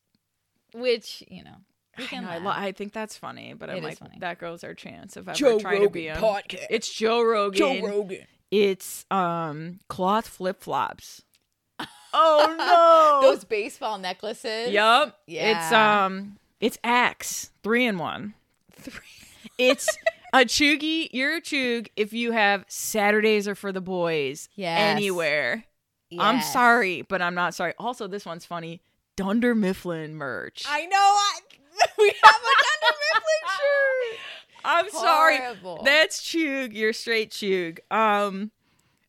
[0.74, 1.56] Which, you know,
[2.12, 4.18] I, know, I, lo- I think that's funny, but It I'm like, funny.
[4.20, 6.30] that goes our chance of ever Joe trying to be Rogan him.
[6.30, 6.66] podcast.
[6.70, 7.58] It's Joe Rogan.
[7.58, 8.26] Joe Rogan.
[8.50, 11.22] It's um cloth flip flops.
[12.14, 13.28] oh no!
[13.30, 14.70] Those baseball necklaces.
[14.70, 15.18] Yup.
[15.26, 18.34] It's um it's Axe three in one.
[18.74, 19.04] Three.
[19.58, 19.88] It's
[20.32, 21.08] a cheugy.
[21.12, 24.78] You're a chug if you have Saturdays are for the boys Yes.
[24.96, 25.64] anywhere.
[26.16, 27.74] I'm sorry, but I'm not sorry.
[27.78, 28.80] Also, this one's funny.
[29.16, 30.64] Dunder Mifflin merch.
[30.68, 30.96] I know.
[30.96, 31.38] I,
[31.98, 34.18] we have a Dunder Mifflin shirt.
[34.64, 35.38] I'm sorry.
[35.84, 36.72] That's chug.
[36.72, 37.80] You're straight chug.
[37.90, 38.50] Um,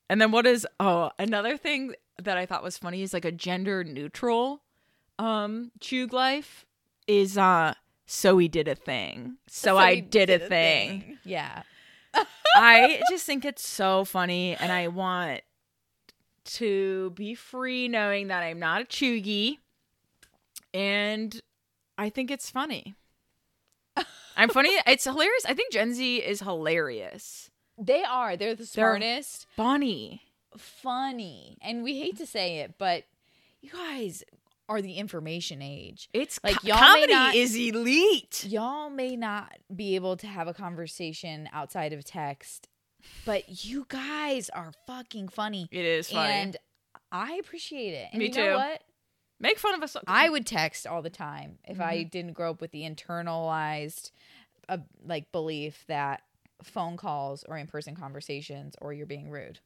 [0.10, 3.32] and then what is oh another thing that I thought was funny is like a
[3.32, 4.62] gender neutral
[5.20, 6.66] um chug life
[7.08, 7.74] is uh
[8.12, 9.38] so we did a thing.
[9.48, 11.20] So, I he did, a thing.
[11.24, 11.62] Yeah.
[12.56, 15.42] I just think it's so funny and I want
[16.56, 19.58] to be free knowing that I'm not a cheugy
[20.74, 21.40] and
[21.98, 22.96] I think it's funny.
[24.38, 24.70] I'm funny.
[24.88, 25.46] It's hilarious.
[25.46, 27.50] I think Gen Z is hilarious.
[27.78, 28.38] They are.
[28.38, 28.66] They're the They're-
[29.00, 29.48] smartest.
[29.56, 30.22] Funny.
[30.58, 31.58] funny.
[31.62, 33.04] And we hate to say it, but
[33.62, 34.24] you guys
[34.70, 36.10] are the information age.
[36.14, 38.46] It's Like, y'all may comedy not- is elite.
[38.48, 42.69] Y'all may not be able to have a conversation outside of text,
[43.26, 45.68] but you guys are fucking funny.
[45.72, 46.34] It is funny.
[46.34, 46.58] And
[47.12, 48.08] I appreciate it.
[48.12, 48.54] And Me you know too.
[48.56, 48.82] what?
[49.40, 49.96] Make fun of us.
[50.06, 52.10] I would text all the time if I Mm-hmm.
[52.10, 54.12] didn't grow up with the internalized
[54.68, 56.22] uh, like belief that
[56.64, 59.60] phone calls or in-person conversations or you're being rude.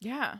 [0.00, 0.36] yeah.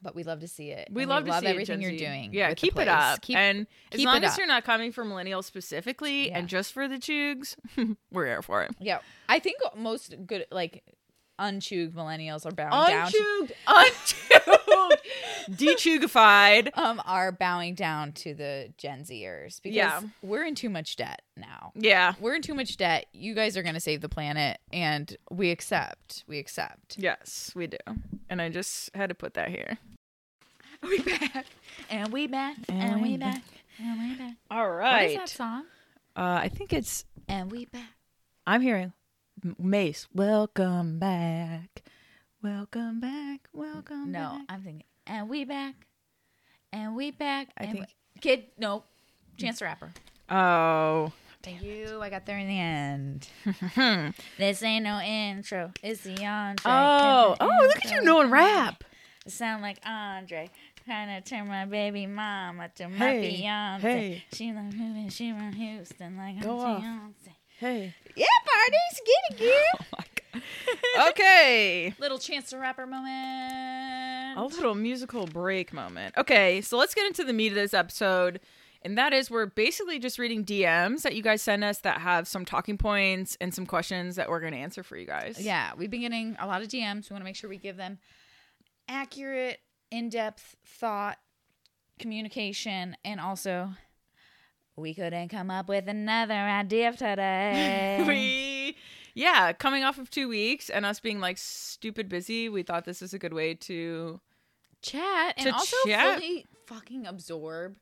[0.00, 0.86] But we love to see it.
[0.92, 2.32] We and love to love see everything you're doing.
[2.32, 3.20] Yeah, keep it up.
[3.20, 4.38] Keep, and as long as up.
[4.38, 6.38] you're not coming for millennials specifically Yeah.
[6.38, 7.56] and just for the chugs,
[8.12, 8.70] we're here for it.
[8.78, 10.84] yeah, I think most good like
[11.38, 13.10] unchewed millennials are bowing down.
[13.10, 14.98] To, Unchewed, unchewed,
[15.50, 16.70] dechugified.
[16.76, 20.00] um, are bowing down to the Gen Zers because Yeah.
[20.22, 21.72] we're in too much debt now.
[21.74, 22.14] Yeah.
[22.20, 23.06] We're in too much debt.
[23.12, 26.24] You guys are gonna save the planet, and we accept.
[26.26, 26.96] We accept.
[26.98, 27.78] Yes, we do.
[28.28, 29.78] And I just had to put that here.
[30.82, 31.46] We back,
[31.90, 33.42] and we back, and, we back,
[33.80, 34.34] and we back.
[34.50, 35.02] All right.
[35.02, 35.64] What is that song?
[36.16, 37.04] Uh, I think it's.
[37.28, 37.82] And we back.
[38.46, 38.92] I'm hearing
[39.58, 40.06] Mace.
[40.14, 41.82] Welcome back.
[42.42, 43.48] Welcome back.
[43.52, 44.20] Welcome back.
[44.22, 44.46] No, back.
[44.48, 45.74] I'm thinking, and we back,
[46.72, 47.48] and we back.
[47.58, 48.44] I and think- we- kid.
[48.58, 48.84] No,
[49.36, 49.90] Chance the Rapper.
[50.30, 51.12] Oh.
[51.42, 52.00] Thank you.
[52.02, 54.14] I got there in the end.
[54.38, 55.72] this ain't no intro.
[55.82, 56.64] It's the Andre.
[56.70, 57.36] Oh.
[57.38, 58.82] The Oh, look at you knowing rap.
[59.28, 60.50] Sound like Andre.
[60.84, 63.80] Trying to turn my baby mama to my Hey, Beyonce.
[63.80, 64.24] hey.
[64.32, 66.82] She like moving, she from Houston like Go a off.
[66.82, 67.32] Beyonce.
[67.58, 67.94] Hey.
[68.14, 69.86] Yeah, parties, get it, girl.
[69.90, 71.10] Oh my god.
[71.10, 71.94] Okay.
[71.98, 74.38] Little Chance the Rapper moment.
[74.38, 76.16] A little musical break moment.
[76.16, 78.38] Okay, so let's get into the meat of this episode.
[78.82, 82.28] And that is, we're basically just reading DMs that you guys send us that have
[82.28, 85.40] some talking points and some questions that we're going to answer for you guys.
[85.40, 87.10] Yeah, we've been getting a lot of DMs.
[87.10, 87.98] We want to make sure we give them
[88.88, 89.58] accurate,
[89.90, 91.18] in depth thought,
[91.98, 93.70] communication, and also
[94.78, 98.04] we couldn't come up with another idea today.
[98.06, 98.76] we,
[99.14, 103.00] yeah, coming off of two weeks and us being like stupid busy, we thought this
[103.00, 104.20] was a good way to
[104.82, 106.20] chat and To also chat.
[106.20, 107.76] fully fucking absorb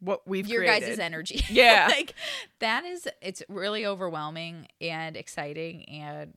[0.00, 0.88] what we've your created.
[0.88, 1.44] guys' energy.
[1.50, 1.86] Yeah.
[1.90, 2.14] like
[2.58, 6.34] that is it's really overwhelming and exciting and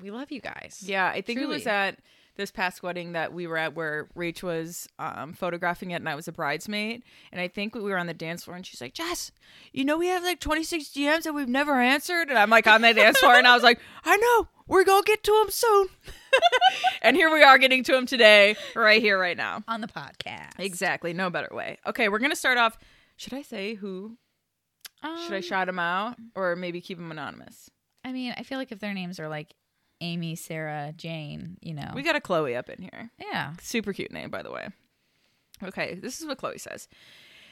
[0.00, 0.82] we love you guys.
[0.84, 1.74] Yeah, I think it was Truly.
[1.76, 1.98] at
[2.36, 6.14] this past wedding that we were at where Rach was um, photographing it and I
[6.14, 7.02] was a bridesmaid.
[7.32, 9.32] And I think we were on the dance floor and she's like, Jess,
[9.72, 12.28] you know, we have like 26 DMs that we've never answered.
[12.28, 15.02] And I'm like on the dance floor and I was like, I know, we're going
[15.02, 15.88] to get to them soon.
[17.02, 19.62] and here we are getting to them today, right here, right now.
[19.68, 20.52] On the podcast.
[20.58, 21.12] Exactly.
[21.12, 21.78] No better way.
[21.86, 22.78] Okay, we're going to start off.
[23.16, 24.18] Should I say who?
[25.24, 27.70] Should I Um, shout them out or maybe keep them anonymous?
[28.04, 29.54] I mean, I feel like if their names are like
[30.00, 31.90] Amy, Sarah, Jane, you know.
[31.94, 33.10] We got a Chloe up in here.
[33.18, 33.54] yeah.
[33.60, 34.68] Super cute name, by the way.
[35.62, 36.88] Okay, this is what Chloe says.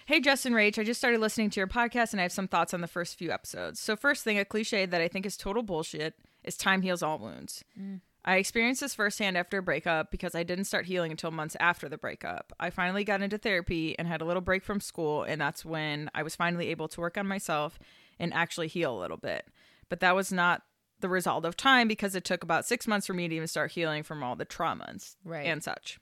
[0.06, 2.48] Hey, Jess and Rach, I just started listening to your podcast and I have some
[2.48, 3.80] thoughts on the first few episodes.
[3.80, 7.18] So, first thing, a cliche that I think is total bullshit is time heals all
[7.18, 7.64] wounds.
[7.80, 8.02] Mm.
[8.26, 11.88] I experienced this firsthand after a breakup because I didn't start healing until months after
[11.88, 12.52] the breakup.
[12.58, 16.10] I finally got into therapy and had a little break from school, and that's when
[16.14, 17.78] I was finally able to work on myself
[18.18, 19.46] and actually heal a little bit.
[19.90, 20.62] But that was not
[21.00, 23.72] the result of time because it took about six months for me to even start
[23.72, 25.46] healing from all the traumas and, Right.
[25.46, 25.98] and such.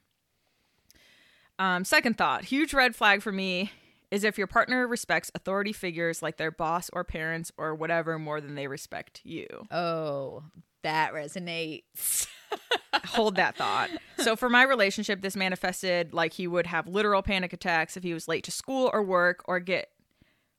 [1.58, 3.70] Um, second thought huge red flag for me
[4.10, 8.40] is if your partner respects authority figures like their boss or parents or whatever more
[8.40, 9.46] than they respect you.
[9.70, 10.42] Oh,
[10.82, 12.26] that resonates.
[13.06, 13.88] Hold that thought.
[14.18, 18.12] So, for my relationship, this manifested like he would have literal panic attacks if he
[18.12, 19.88] was late to school or work or get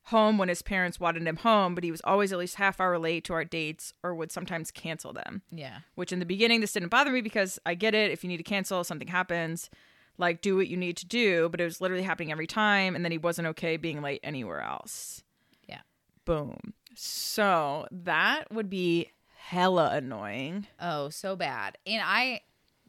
[0.07, 2.97] home when his parents wanted him home, but he was always at least half hour
[2.99, 5.41] late to our dates or would sometimes cancel them.
[5.49, 5.79] yeah.
[5.95, 8.11] Which in the beginning, this didn't bother me because I get it.
[8.11, 9.69] If you need to cancel, something happens,
[10.17, 12.95] like do what you need to do, but it was literally happening every time.
[12.95, 15.23] And then he wasn't okay being late anywhere else.
[15.67, 15.81] Yeah.
[16.25, 16.73] Boom.
[16.95, 20.67] So, that would be hella annoying.
[20.79, 21.77] Oh, so bad.
[21.87, 22.41] And I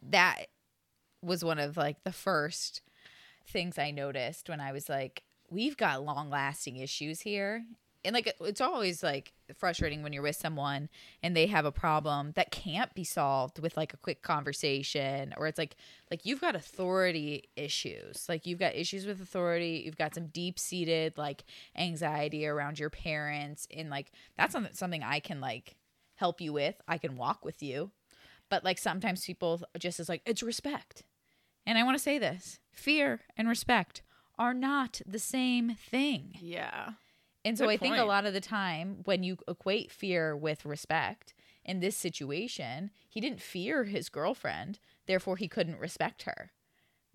[0.09, 0.47] that
[1.21, 2.81] was one of like the first
[3.47, 7.65] things I noticed when I was like, we've got long lasting issues here.
[8.03, 10.89] And like it's always like frustrating when you're with someone
[11.23, 15.47] and they have a problem that can't be solved with like a quick conversation or
[15.47, 15.75] it's like
[16.11, 18.29] like you've got authority issues.
[18.29, 22.91] Like you've got issues with authority, you've got some deep seated like anxiety around your
[22.91, 25.75] parents and like that's something something I can like
[26.13, 26.75] help you with.
[26.87, 27.89] I can walk with you.
[28.51, 31.01] But like sometimes people just is like it's respect.
[31.65, 32.59] And I want to say this.
[32.71, 34.03] Fear and respect
[34.37, 36.37] are not the same thing.
[36.41, 36.91] Yeah.
[37.43, 40.65] And so Good I think a lot of the time when you equate fear with
[40.65, 46.51] respect in this situation, he didn't fear his girlfriend, therefore he couldn't respect her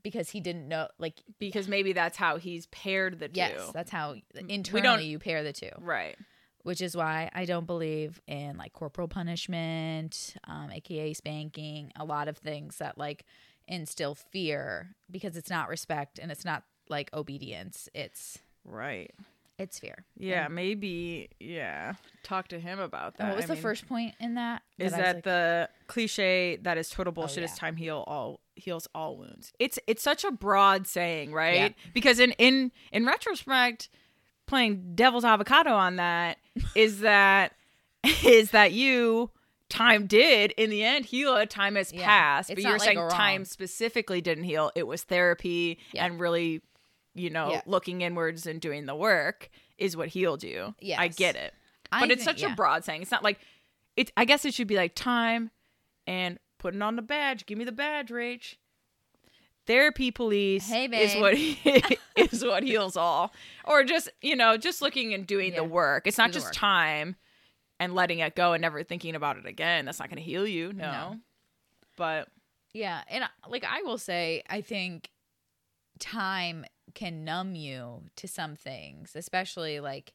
[0.03, 3.37] because he didn't know like because maybe that's how he's paired the two.
[3.37, 4.15] yes, that's how
[4.49, 5.71] internally you pair the two.
[5.79, 6.17] right.
[6.63, 12.29] which is why I don't believe in like corporal punishment, um, aka spanking, a lot
[12.29, 13.25] of things that like
[13.67, 17.89] instill fear because it's not respect and it's not like obedience.
[17.95, 19.11] It's Right.
[19.59, 20.05] it's fear.
[20.17, 21.29] Yeah, maybe.
[21.39, 21.95] Yeah.
[22.23, 23.29] Talk to him about that.
[23.29, 24.63] What was I the mean, first point in that?
[24.79, 27.45] Is that like- the cliche that is total oh, bullshit?
[27.45, 27.57] Is yeah.
[27.57, 29.53] time heal all heals all wounds?
[29.59, 31.75] It's it's such a broad saying, right?
[31.95, 33.89] Because in in in retrospect,
[34.47, 36.39] playing devil's avocado on that
[36.75, 37.53] is that
[38.25, 39.31] is that you
[39.69, 42.05] time did in the end heal a Time has Yeah.
[42.05, 44.73] passed, It's but you're like saying time specifically didn't heal.
[44.75, 46.07] It was therapy Yeah.
[46.07, 46.61] and really,
[47.15, 47.63] you know, Yeah.
[47.67, 50.75] looking inwards and doing the work is what healed you.
[50.97, 51.55] I get it,
[51.91, 52.53] I but it's think- such yeah.
[52.53, 53.03] a broad saying.
[53.03, 53.39] It's not like
[53.97, 54.13] it's.
[54.17, 55.51] I guess it should be like time
[56.07, 57.47] and putting on the badge.
[57.47, 58.55] Give me the badge, Rach.
[59.67, 61.35] Therapy police Hey, is what
[62.17, 63.33] is what heals all,
[63.65, 65.59] or just you know just looking and doing Yeah.
[65.61, 66.07] the work.
[66.07, 66.55] It's not just work.
[66.55, 67.17] time
[67.79, 69.85] and letting it go and never thinking about it again.
[69.85, 70.91] That's not going to heal you, no.
[70.91, 71.17] No.
[71.97, 72.29] But
[72.73, 75.09] Yeah, and like I will say, I think
[76.01, 80.15] time can numb you to some things, especially like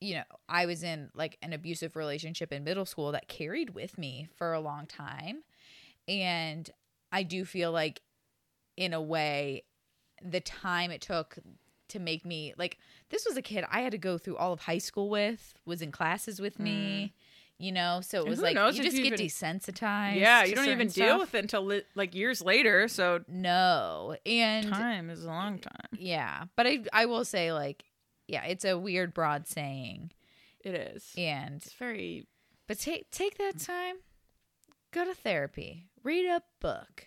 [0.00, 3.98] you know, I was in like an abusive relationship in middle school that carried with
[3.98, 5.42] me for a long time.
[6.08, 6.68] And
[7.12, 8.00] I do feel like
[8.76, 9.64] in a way
[10.22, 11.38] the time it took
[11.88, 12.78] to make me like
[13.10, 15.82] this was a kid I had to go through all of high school with, was
[15.82, 17.20] in classes with me, mm.
[17.60, 18.28] You know, so it.
[18.28, 20.16] Was like you just get even- desensitized.
[20.16, 21.20] yeah, you don't even deal stuff.
[21.20, 22.88] with it until li- like years later.
[22.88, 24.16] So No.
[24.26, 25.88] And time is a long time.
[25.98, 27.84] yeah, but I I will say like
[28.26, 30.12] yeah, it's a weird broad saying.
[30.64, 31.12] It is.
[31.16, 32.26] And It's very.
[32.66, 33.96] but take take that time.
[34.92, 35.88] Go to therapy.
[36.02, 37.06] Read a book.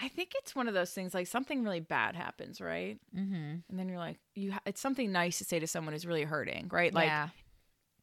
[0.00, 2.98] I think it's one of those things like something really bad happens, right?
[3.16, 3.62] Mhm.
[3.68, 4.52] And then you're like, you.
[4.52, 6.94] Ha- it's something nice to say to someone who's really hurting, right?
[6.94, 7.28] Like yeah.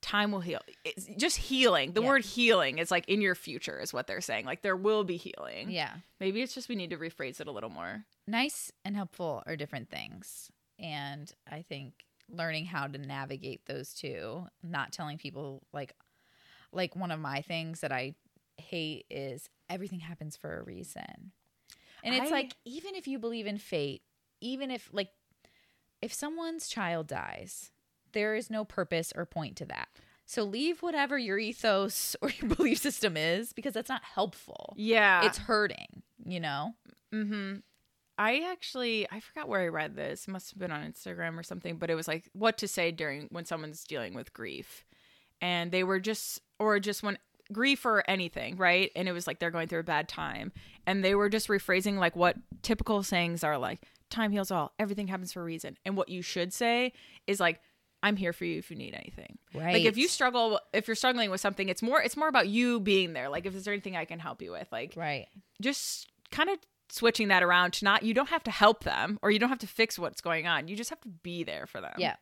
[0.05, 0.59] Time will heal.
[0.83, 1.93] It's just healing.
[1.93, 2.07] The Yeah.
[2.07, 4.45] word healing is like in your future is what they're saying.
[4.45, 5.69] Like there will be healing.
[5.71, 5.95] Yeah.
[6.19, 8.05] Maybe it's just we need to rephrase it a little more.
[8.27, 10.51] Nice and helpful are different things.
[10.79, 15.93] And I think learning how to navigate those two, not telling people like
[16.71, 18.15] like one of my things that I
[18.57, 21.31] hate is everything happens for a reason.
[22.03, 24.01] And it's I- like even if you believe in fate,
[24.41, 25.09] even if like
[26.01, 27.71] if someone's child dies,
[28.15, 29.89] there is no purpose or point to that.
[30.25, 34.73] So leave whatever your ethos or your belief system is because that's not helpful.
[34.75, 35.23] Yeah.
[35.25, 36.73] It's hurting, you know?
[37.13, 37.57] Mm-hmm.
[38.17, 40.27] I actually I forgot where I read this.
[40.27, 42.91] It must have been on Instagram or something, but it was like what to say
[42.91, 44.85] during when someone's dealing with grief.
[45.41, 47.17] And they were just or just when
[47.51, 48.89] grief or anything, right?
[48.95, 50.53] And it was like they're going through a bad time.
[50.87, 55.07] And they were just rephrasing like what typical sayings are like, time heals all, everything
[55.07, 55.77] happens for a reason.
[55.85, 56.93] And what you should say
[57.27, 57.59] is like
[58.05, 59.37] I'm here for you if you need anything.
[59.53, 59.73] Right.
[59.73, 62.79] Like if you struggle if you're struggling with something, it's more it's more about you
[62.79, 63.29] being there.
[63.29, 64.67] Like if there's anything I can help you with.
[64.71, 65.27] Like Right.
[65.61, 66.57] just kind of
[66.89, 69.59] switching that around to not you don't have to help them or you don't have
[69.59, 72.15] to fix what's going on you just have to be there for them Yeah.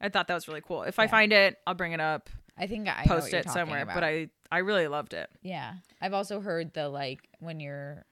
[0.00, 2.68] i thought that was really cool if i find it i'll bring it up I
[2.68, 3.94] think I post it somewhere about.
[3.94, 8.04] but i i really loved it yeah, I've also heard the like when you're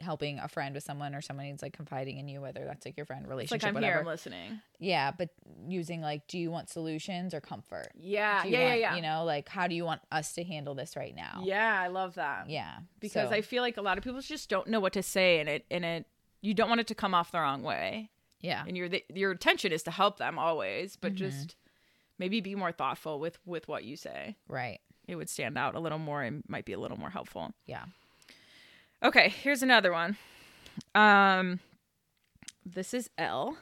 [0.00, 2.96] helping a friend with someone or someone who's like confiding in you, whether that's like
[2.96, 3.92] your friend it's relationship, like i'm whatever.
[3.92, 4.60] here i'm listening.
[4.78, 5.30] Yeah, but
[5.66, 7.88] using like, do you want solutions or comfort?
[7.98, 8.96] yeah yeah yeah yeah.
[8.96, 11.42] You know, like how do you want us to handle this right now?
[11.44, 12.48] yeah i love that.
[12.48, 15.02] Yeah, because So, i feel like a lot of people just don't know what to
[15.02, 16.06] say and it and it
[16.40, 18.10] you don't want it to come off the wrong way.
[18.40, 21.16] Yeah, and your your intention is to help them always but Mm-hmm.
[21.16, 21.56] just
[22.18, 24.36] maybe be more thoughtful with with what you say.
[24.48, 27.52] Right, it would stand out a little more and might be a little more helpful.
[27.66, 27.84] Yeah,
[29.02, 30.16] Okay, here's another one.
[30.94, 31.60] Um
[32.64, 33.56] this is L.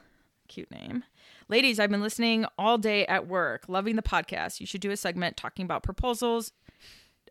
[0.47, 1.03] Cute name.
[1.49, 4.59] Ladies, I've been listening all day at work, loving the podcast.
[4.59, 6.51] You should do a segment talking about proposals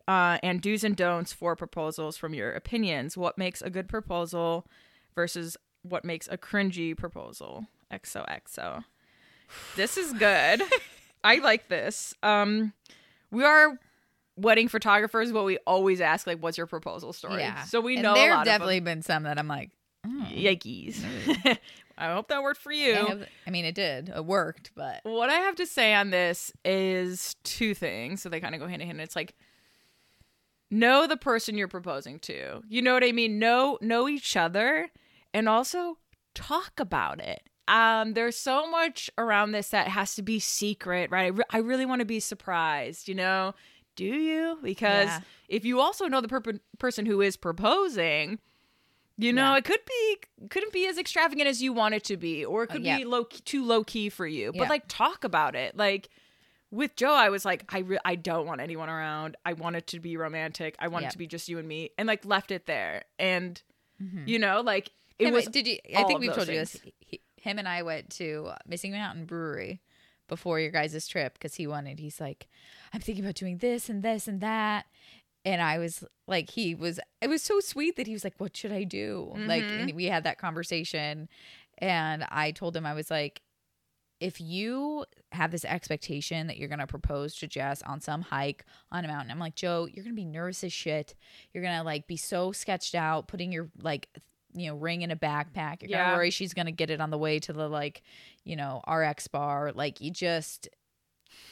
[0.07, 3.17] uh, and do's and don'ts for proposals from your opinions.
[3.17, 4.67] What makes a good proposal
[5.15, 7.67] versus what makes a cringy proposal?
[7.91, 8.83] XOXO.
[9.75, 10.61] This is good.
[11.23, 12.13] I like this.
[12.23, 12.73] Um,
[13.31, 13.79] we are
[14.37, 17.63] wedding photographers, what we always ask like, "What's your proposal story?" yeah.
[17.63, 19.71] So we And know there have definitely been some that I'm like,
[20.03, 20.25] them.
[20.25, 20.43] mm.
[20.43, 21.57] Yikes!
[21.97, 22.93] I hope that worked for you.
[22.93, 26.11] I have- I mean, it did, it worked, but What I have to say on
[26.11, 28.21] this is two things.
[28.21, 29.01] So they kind of go hand in hand.
[29.01, 29.33] It's like
[30.69, 32.61] know the person you're proposing to.
[32.67, 33.39] You know what I mean?
[33.39, 34.89] Know know each other
[35.33, 35.97] and also
[36.35, 37.41] talk about it.
[37.69, 41.25] Um, there's so much around this that has to be secret, right?
[41.25, 43.55] I, re- I really want to be surprised, you know?
[43.97, 44.57] Do you?
[44.63, 45.19] Because Yeah.
[45.49, 48.39] if you also know the per- person who is proposing,
[49.17, 49.57] you know, Yeah.
[49.57, 50.17] it could be
[50.49, 52.97] couldn't be as extravagant as you want it to be, or it Uh, could yeah.
[52.99, 54.53] be low too low key for you.
[54.53, 55.75] But like, talk about it.
[55.75, 56.07] Like
[56.69, 59.35] with Joe, I was like, I re- I don't want anyone around.
[59.45, 60.75] I want it to be romantic.
[60.79, 63.05] I want it to be just you and me, and like left it there.
[63.17, 63.61] And
[64.01, 64.27] Mhm.
[64.27, 65.45] you know, like it Him- was.
[65.47, 65.79] Did you?
[65.95, 66.79] I think we've told you this.
[66.99, 69.81] He, him and I went to Missing Mountain Brewery
[70.27, 71.97] before your guys' trip because he wanted.
[71.99, 72.47] He's like,
[72.93, 74.85] I'm thinking about doing this and this and that,
[75.45, 76.99] and I was like, he was.
[77.21, 79.79] It was so sweet that he was like, "What should I do?" Like, Mhm.
[79.81, 81.29] and we had that conversation,
[81.77, 83.41] and I told him I was like,
[84.19, 88.65] if you have this expectation that you're going to propose to Jess on some hike
[88.91, 91.13] on a mountain, I'm like, Joe, you're going to be nervous as shit.
[91.53, 94.09] You're going to like be so sketched out, putting your like,
[94.55, 95.83] you know, ring in a backpack.
[95.83, 98.01] You're going to worry she's going to get it on the way to the like,
[98.43, 99.71] you know, RX bar.
[99.71, 100.67] Like, you just,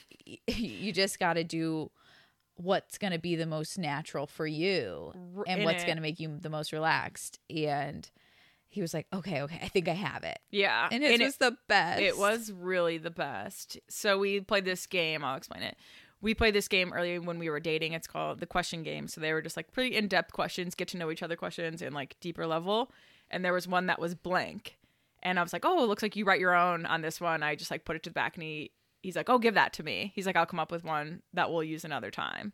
[0.48, 1.92] you just got to do
[2.58, 5.12] what's going to be the most natural for you
[5.46, 7.40] and in what's going to make you the most relaxed.
[7.50, 8.10] And
[8.70, 10.40] he was like, okay, okay, I think I have it.
[10.52, 10.88] Yeah.
[10.92, 12.02] And it was the best.
[12.02, 13.78] It was really the best.
[13.90, 15.24] So we played this game.
[15.24, 15.78] I'll explain it.
[16.22, 17.94] We played this game earlier when we were dating.
[17.94, 19.08] It's called the question game.
[19.08, 21.82] So they were just like pretty in depth questions, get to know each other questions,
[21.82, 22.92] and like deeper level.
[23.30, 24.78] And there was one that was blank.
[25.22, 27.44] And I was like, oh, it looks like you write your own on this one.
[27.44, 28.72] I just like put it to the back and he,
[29.06, 30.12] he's like, oh, give that to me.
[30.16, 32.54] He's like, I'll come up with one that we'll use another time.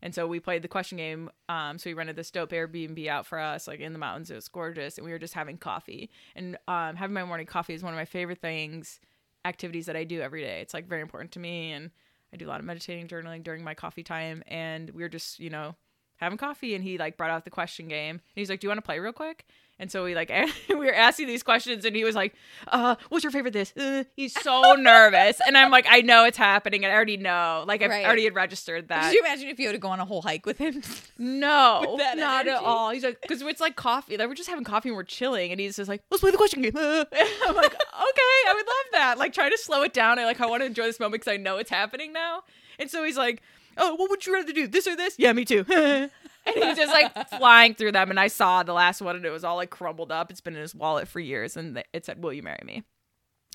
[0.00, 1.28] And so we played the question game.
[1.48, 4.30] Um, so we rented this dope Airbnb out for us, like in the mountains.
[4.30, 6.08] It was gorgeous, and we were just having coffee.
[6.36, 9.00] And um, having my morning coffee is one of my favorite things,
[9.44, 10.60] activities that I do every day.
[10.60, 11.90] It's like very important to me, and
[12.32, 14.44] I do a lot of meditating, journaling during my coffee time.
[14.46, 15.74] And we were just, you know,
[16.18, 18.68] having coffee, and he like brought out the question game, and he's like, "Do you
[18.70, 19.46] want to play real quick?"
[19.80, 20.28] And so we like
[20.68, 22.34] we were asking these questions, and he was like,
[22.66, 26.36] "Uh, what's your favorite this?" Uh, he's so nervous, and I'm like, "I know it's
[26.36, 26.84] happening.
[26.84, 27.64] I already know.
[27.66, 28.04] Like I Right.
[28.04, 30.22] already had registered that." Could you imagine if you had to go on a whole
[30.22, 30.82] hike with him?
[31.20, 32.90] No, With not at all.
[32.90, 34.16] He's like, because it's like coffee.
[34.16, 36.36] Like we're just having coffee and we're chilling, and he's just like, let's play the
[36.36, 36.76] question game.
[36.76, 39.16] I'm like, okay, I would love that.
[39.18, 40.18] Like try to slow it down.
[40.18, 42.42] I like I want to enjoy this moment because I know it's happening now.
[42.80, 43.42] And so he's like,
[43.78, 45.14] oh, what would you rather do, this or this?
[45.18, 45.64] Yeah, me too.
[45.74, 46.10] and
[46.46, 48.10] he's just like flying through them.
[48.10, 50.30] And I saw the last one, and it was all like crumbled up.
[50.30, 52.84] It's been in his wallet for years, and it said, "Will you marry me?"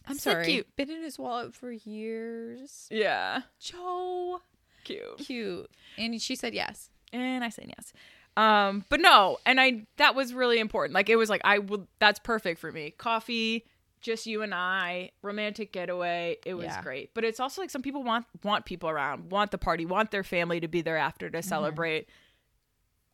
[0.08, 0.46] I'm So sorry.
[0.46, 0.76] cute.
[0.76, 2.88] Been in his wallet for years.
[2.92, 4.42] Yeah, Joe.
[4.84, 5.18] cute.
[5.18, 5.70] Cute.
[5.98, 6.90] And she said yes.
[7.14, 7.94] and I said yes.
[8.36, 10.94] Um, but no, and I that was really important.
[10.96, 12.92] Like it was like I would that's perfect for me.
[12.92, 13.66] Coffee,
[14.04, 16.38] just you and I, romantic getaway.
[16.46, 16.82] It was Yeah.
[16.84, 17.14] great.
[17.16, 20.24] But it's also like some people want want people around, want the party, want their
[20.24, 21.38] family to be there after Mm-hmm.
[21.38, 22.10] to celebrate.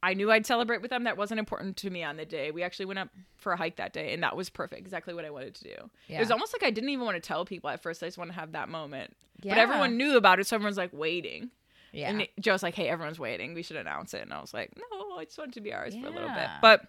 [0.01, 1.03] I knew I'd celebrate with them.
[1.03, 2.51] That wasn't important to me on the day.
[2.51, 4.79] We actually went up for a hike that day, and that was perfect.
[4.79, 5.89] Exactly what I wanted to do.
[6.07, 8.01] It was almost like I didn't even want to tell people at first.
[8.01, 9.15] I just want to have that moment.
[9.41, 9.55] Yeah.
[9.55, 11.51] But everyone knew about it, so everyone's like waiting.
[11.91, 12.11] Yeah.
[12.11, 13.53] And Joe's like, "Hey, everyone's waiting.
[13.53, 15.73] We should announce it." And I was like, "No, I just want it to be
[15.73, 16.81] ours for a little bit." But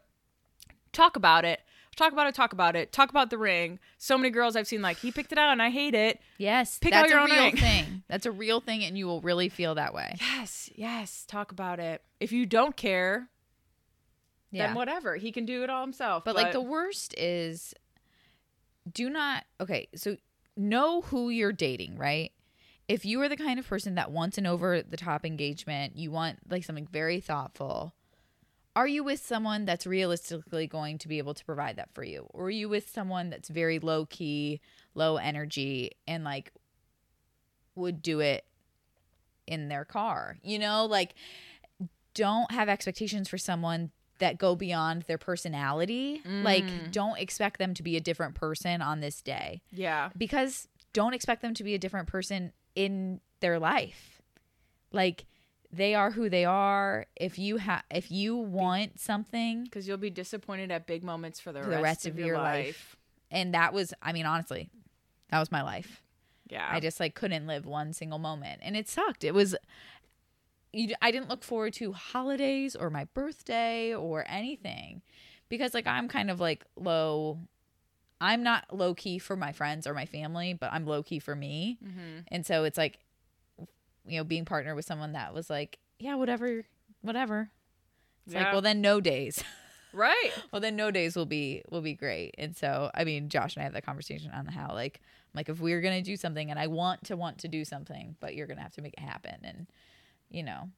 [0.92, 1.60] talk about it.
[2.00, 2.34] Talk about it.
[2.34, 2.92] Talk about it.
[2.92, 3.78] Talk about the ring.
[3.98, 6.18] So many girls I've seen like he picked it out and I hate it.
[6.38, 6.78] yes.
[6.78, 7.56] Pick out that's your a own real ring.
[7.58, 8.02] thing.
[8.08, 10.16] That's a real thing, and you will really feel that way.
[10.18, 11.26] Yes, yes.
[11.28, 12.02] Talk about it.
[12.18, 13.28] If you don't care,
[14.50, 14.68] Yeah.
[14.68, 15.16] then whatever.
[15.16, 16.24] He can do it all himself.
[16.24, 17.74] But like the worst is
[18.90, 20.16] do not okay, so
[20.56, 22.32] know who you're dating, right?
[22.88, 26.10] If you are the kind of person that wants an over the top engagement, you
[26.10, 27.94] want like something very thoughtful.
[28.76, 32.26] Are you with someone that's realistically going to be able to provide that for you?
[32.30, 34.60] Or are you with someone that's very low key,
[34.94, 36.52] low energy and like
[37.74, 38.44] would do it
[39.46, 40.38] in their car?
[40.42, 41.14] You know, like
[42.14, 43.90] don't have expectations for someone
[44.20, 46.22] that go beyond their personality.
[46.24, 46.92] Like, mm.
[46.92, 51.42] don't expect them to be a different person on this day yeah, because don't expect
[51.42, 54.20] them to be a different person in their life.
[54.92, 55.26] Like,
[55.72, 57.06] they are who they are.
[57.16, 61.52] If you have, if you want something, because you'll be disappointed at big moments for
[61.52, 62.96] the, For the rest of your life.
[63.30, 64.68] and that was, I mean, honestly,
[65.30, 66.02] that was my life.
[66.48, 69.22] Yeah, I just like couldn't live one single moment, and it sucked.
[69.22, 69.54] It was,
[70.72, 75.02] you, I didn't look forward to holidays or my birthday or anything,
[75.48, 77.38] because like I'm kind of like low.
[78.20, 81.34] I'm not low key for my friends or my family, but I'm low key for
[81.34, 82.24] me, Mhm.
[82.28, 82.98] and so it's like,
[84.06, 86.64] you know, being partnered with someone that was like, yeah, whatever,
[87.02, 87.50] whatever.
[88.26, 89.42] It's like, well, then no days.
[89.92, 90.30] right.
[90.52, 93.62] well then no days will be will be great and so i mean josh and
[93.62, 95.00] i had that conversation on how like
[95.34, 98.36] like if we're gonna do something and i want to want to do something but
[98.36, 99.66] you're gonna have to make it happen and
[100.28, 100.68] you know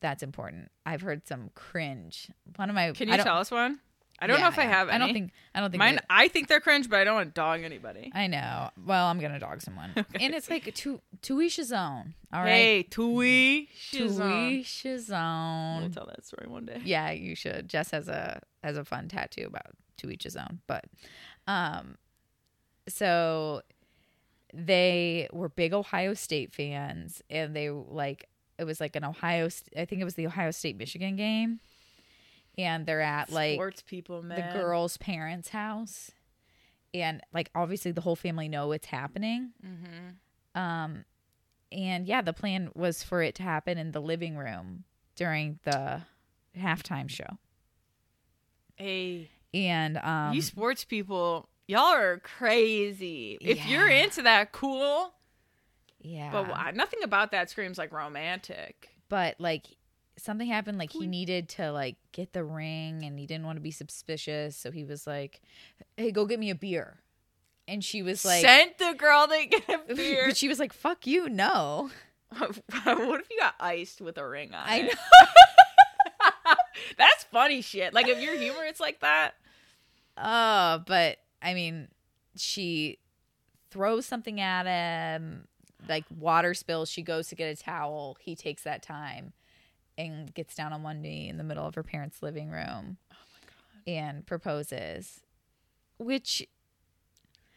[0.00, 3.80] that's important i've heard some cringe one of my Can you tell us one?
[4.22, 4.88] I don't know Yeah, if I have.
[4.88, 4.94] Any.
[4.94, 5.98] i don't think i don't think mine.
[6.08, 8.10] I think they're cringe, but I don't want to dog anybody.
[8.14, 12.14] i know well i'm gonna dog someone and it's like to to each his own
[12.32, 14.04] all right Hey, Tui, to
[14.48, 16.80] each his We'll own tell that story one day.
[16.84, 20.60] yeah you should jess has a has a fun tattoo about to each his own
[20.66, 20.84] but
[21.46, 21.96] um
[22.88, 23.62] so
[24.54, 29.84] they were big ohio state fans and they like it was like an ohio i
[29.84, 31.58] think it was the ohio state michigan game
[32.58, 34.36] and they're at like Sports people, man.
[34.52, 36.10] the girl's parents house
[36.94, 40.60] and like obviously the whole family know what's happening Mm-hmm.
[40.60, 41.04] um
[41.72, 44.84] and yeah the plan was for it to happen in the living room
[45.16, 46.02] during the
[46.58, 47.38] halftime show
[48.76, 53.38] Hey, and um you sports people y'all are crazy.
[53.40, 55.14] If you're into that, cool.
[56.00, 56.30] Yeah.
[56.32, 58.90] But nothing about that screams like romantic.
[59.08, 59.66] but like
[60.22, 63.60] something happened like he needed to like get the ring and he didn't want to
[63.60, 65.40] be suspicious so he was like
[65.96, 66.98] hey go get me a beer
[67.66, 70.24] and she was like Sent the girl to get a beer.
[70.28, 71.90] but she was like fuck you no
[72.38, 74.84] what if you got iced with a ring on i it?
[74.86, 74.90] know
[76.98, 77.94] That's funny shit.
[77.94, 79.34] Like if you're it's like that,
[80.16, 81.88] uh but i mean
[82.36, 82.98] she
[83.70, 85.46] throws something at him
[85.88, 89.32] like water spills she goes to get a towel he takes that time
[89.98, 93.16] and gets down on one knee in the middle of her parents living room oh
[93.86, 95.20] and proposes
[95.98, 96.46] which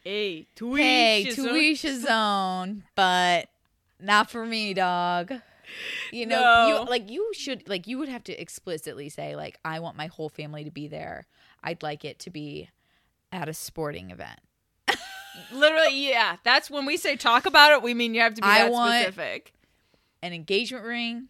[0.04, 1.56] hey, to hey, each to own.
[1.56, 3.48] each his own, but
[4.00, 5.32] not for me, dog.
[6.12, 6.68] You know, No.
[6.84, 10.06] you like you should like you would have to explicitly say like I want my
[10.06, 11.26] whole family to be there.
[11.64, 12.70] I'd like it to be
[13.32, 14.38] at a sporting event.
[15.52, 16.36] Literally, yeah.
[16.44, 17.82] That's when we say talk about it.
[17.82, 19.52] We mean you have to be I that want- specific.
[20.22, 21.28] An engagement ring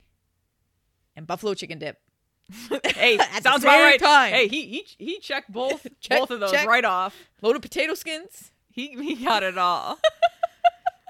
[1.16, 1.98] and buffalo chicken dip.
[2.84, 3.98] Hey, sounds about right.
[4.00, 4.32] time.
[4.32, 6.66] Hey, he he he checked both Check, both of those check.
[6.68, 7.16] right off.
[7.42, 8.52] Loaded potato skins.
[8.70, 9.98] He he got it all.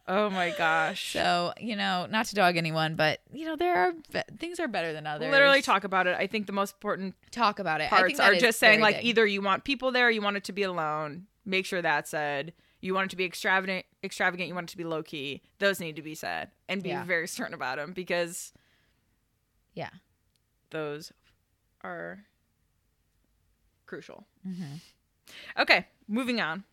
[0.08, 1.12] oh my gosh.
[1.12, 4.68] So, you know, not to dog anyone, but you know, there are be- things are
[4.68, 5.30] better than others.
[5.30, 6.16] Literally talk about it.
[6.18, 7.92] I think the most important talk about it.
[7.92, 9.04] I parts think are just saying like big.
[9.06, 11.26] either you want people there, or you want it to be alone.
[11.44, 12.52] Make sure that's said.
[12.80, 14.48] You want it to be extravagant, extravagant.
[14.48, 15.42] You want it to be low key.
[15.58, 17.04] Those need to be said and be Yeah.
[17.04, 18.52] very certain about them because
[19.76, 19.90] Yeah.
[20.70, 21.12] those
[21.84, 22.24] are
[23.86, 24.26] crucial.
[24.44, 24.80] Mhm.
[25.58, 26.64] Okay, moving on.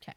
[0.00, 0.14] 'Kay.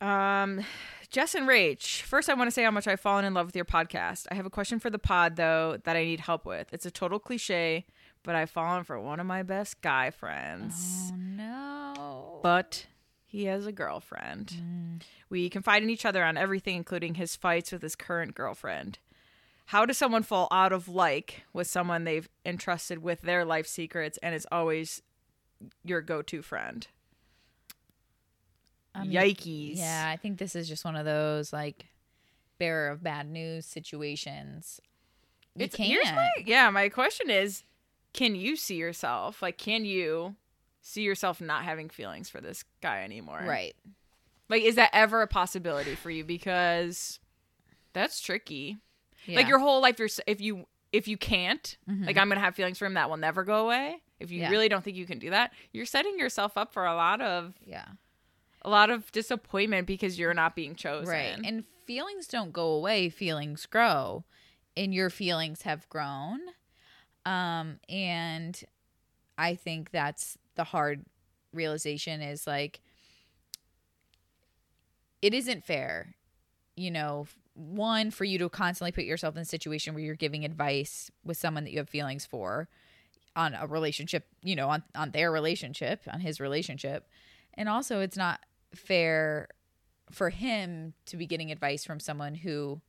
[0.00, 0.64] Um,
[1.10, 2.00] Jess and Rach.
[2.02, 4.26] First, I want to say how much I've fallen in love with your podcast.
[4.30, 6.72] I have a question for the pod though that I need help with.
[6.72, 7.86] It's a total cliche,
[8.22, 11.10] but I've fallen for one of my best guy friends.
[11.12, 12.40] Oh no.
[12.42, 12.86] But
[13.26, 15.04] he has a girlfriend.
[15.28, 18.98] We confide in each other on everything, including his fights with his current girlfriend.
[19.66, 24.18] How does someone fall out of like with someone they've entrusted with their life secrets
[24.22, 25.02] and is always
[25.84, 26.86] your go-to friend?
[28.94, 29.76] I mean, Yikes!
[29.78, 31.86] Yeah, I think this is just one of those like
[32.58, 34.80] bearer of bad news situations.
[35.56, 36.14] You It's, can't.
[36.14, 36.68] my yeah.
[36.70, 37.64] My question is,
[38.12, 39.40] can you see yourself?
[39.40, 40.36] Like, can you
[40.82, 43.42] see yourself not having feelings for this guy anymore?
[43.46, 43.74] right.
[44.48, 46.24] Like, is that ever a possibility for you?
[46.24, 47.20] Because
[47.94, 48.76] that's tricky.
[49.26, 49.36] Yeah.
[49.36, 52.78] Like your whole life, you're if you if you can't, like I'm gonna have feelings
[52.78, 54.02] for him that will never go away.
[54.20, 54.50] If you Yeah.
[54.50, 57.54] really don't think you can do that, you're setting yourself up for a lot of
[57.66, 57.86] yeah.
[58.62, 61.08] a lot of disappointment because you're not being chosen.
[61.08, 61.38] Right.
[61.44, 64.24] And feelings don't go away, feelings grow.
[64.76, 66.40] And your feelings have grown.
[67.24, 68.62] Um and
[69.38, 71.04] I think that's the hard
[71.54, 72.80] realization is like
[75.20, 76.14] it isn't fair.
[76.76, 80.44] You know, one for you to constantly put yourself in a situation where you're giving
[80.44, 82.68] advice with someone that you have feelings for
[83.34, 87.08] on a relationship, you know, on on their relationship, on his relationship.
[87.54, 88.40] And also it's not
[88.74, 89.48] fair
[90.10, 92.80] for him to be getting advice from someone who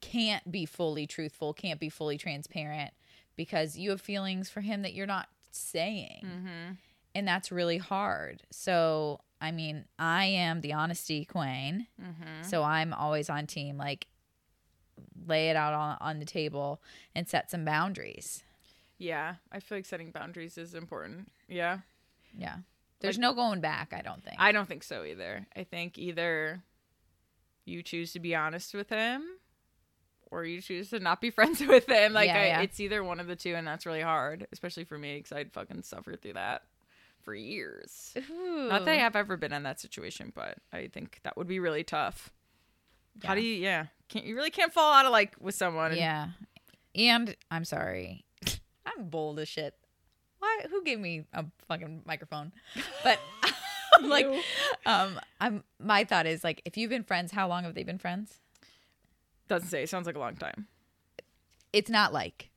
[0.00, 2.92] can't be fully truthful, can't be fully transparent
[3.36, 6.24] because you have feelings for him that you're not saying.
[6.24, 6.72] Mm-hmm.
[7.14, 8.42] And that's really hard.
[8.50, 11.86] So, I mean, I am the honesty queen.
[12.02, 12.42] Mm-hmm.
[12.42, 14.06] So I'm always on team like
[15.26, 16.80] lay it out on, on the table
[17.14, 18.42] and set some boundaries.
[18.98, 21.30] Yeah, I feel like setting boundaries is important.
[21.48, 21.78] Yeah.
[22.36, 22.56] Yeah.
[23.00, 24.36] There's Like- no going back, I don't think.
[24.40, 25.46] I don't think so either.
[25.54, 26.62] I think either
[27.64, 29.22] you choose to be honest with him
[30.30, 32.12] or you choose to not be friends with him.
[32.12, 32.60] Like, Yeah, I, yeah.
[32.62, 35.52] it's either one of the two, and that's really hard, especially for me because I'd
[35.52, 36.62] fucking suffer through that
[37.28, 38.14] for years.
[38.32, 41.60] Not that I have ever been in that situation, but I think that would be
[41.60, 42.32] really tough.
[43.22, 45.90] How do you, yeah, can't you really can't fall out of like with someone?
[45.90, 46.28] and- Yeah.
[46.94, 48.24] And I'm sorry.
[48.86, 49.74] I'm bold as shit.
[50.38, 52.52] Why who gave me a fucking microphone?
[53.04, 53.18] But
[53.92, 54.26] I'm like
[54.86, 57.98] um I'm my thought is like if you've been friends, how long have they been
[57.98, 58.38] friends?
[59.48, 59.84] doesn't say.
[59.84, 60.66] Sounds like a long time.
[61.74, 62.48] It's not like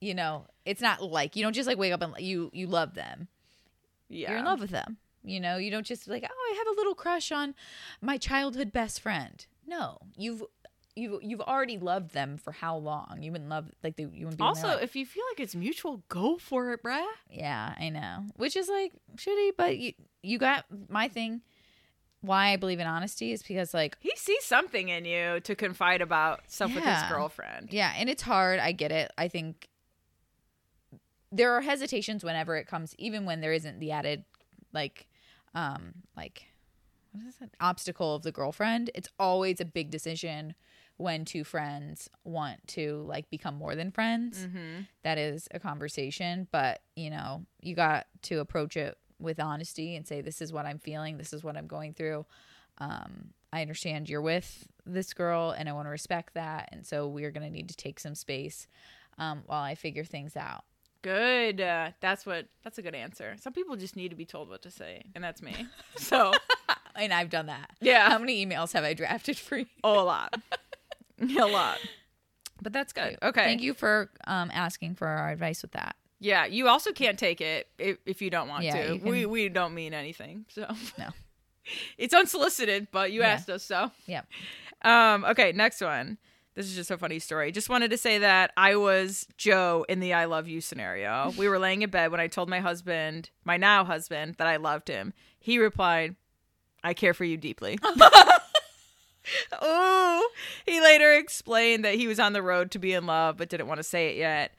[0.00, 2.94] you know, it's not like you don't just like wake up and you you love
[2.94, 3.28] them.
[4.14, 4.98] Yeah, You're in love with them.
[5.22, 7.54] You know, you don't just like, oh, I have a little crush on
[8.02, 9.44] my childhood best friend.
[9.66, 10.42] No, you've
[10.96, 13.18] you you've already loved them for how long?
[13.22, 16.02] You wouldn't love like they, you wouldn't be Also, if you feel like it's mutual,
[16.08, 17.04] go for it, bruh.
[17.30, 18.26] Yeah, I know.
[18.36, 19.92] Which is like shitty, but you
[20.22, 21.40] you got my thing.
[22.20, 26.00] Why I believe in honesty is because like He sees something in you to confide
[26.00, 27.70] about stuff with his girlfriend.
[27.72, 28.60] yeah, and it's hard.
[28.60, 29.10] I get it.
[29.18, 29.68] I think
[31.34, 34.24] there are hesitations whenever it comes, even when there isn't the added
[34.72, 35.06] like
[35.54, 36.46] um like
[37.12, 38.90] what is it obstacle of the girlfriend.
[38.94, 40.54] It's always a big decision
[40.96, 44.46] when two friends want to like become more than friends.
[44.46, 44.82] Mm-hmm.
[45.02, 50.06] that is a conversation but you know you got to approach it with honesty and
[50.06, 51.18] say this is what i'm feeling.
[51.18, 52.26] This is what i'm going through.
[52.78, 57.06] Um i understand you're with this girl and i want to respect that and so
[57.08, 58.66] we're going to need to take some space
[59.18, 60.64] um while i figure things out
[61.04, 61.60] Good.
[61.60, 62.46] Uh, that's what.
[62.64, 63.36] That's a good answer.
[63.38, 65.54] Some people just need to be told what to say, and that's me.
[65.96, 66.32] So
[66.96, 68.08] and i've done that Yeah.
[68.08, 70.34] how many emails have i drafted for you oh, a lot,
[71.20, 71.78] a lot.
[72.62, 73.18] But that's good.
[73.22, 73.44] Okay.
[73.44, 77.40] thank you for um asking for our advice with that Yeah, you also can't take
[77.40, 78.98] it if, if you don't want Yeah, to.
[78.98, 80.46] can- We we don't mean anything.
[80.48, 80.66] So
[80.98, 81.08] No.
[81.98, 83.28] it's unsolicited, but you Yeah.
[83.34, 83.90] asked us so.
[84.06, 84.26] Yep.
[84.82, 85.24] Um.
[85.24, 85.52] Okay.
[85.52, 86.18] Next one.
[86.54, 87.50] This is just a funny story.
[87.50, 91.32] Just wanted to say that I was Joe in the "I love you" scenario.
[91.36, 94.56] We were laying in bed when I told my husband, my now husband, that I
[94.56, 95.12] loved him.
[95.40, 96.14] He replied,
[96.84, 97.78] "I care for you deeply."
[99.60, 100.28] oh.
[100.66, 103.66] He later explained that he was on the road to be in love, but didn't
[103.66, 104.52] want to say it yet.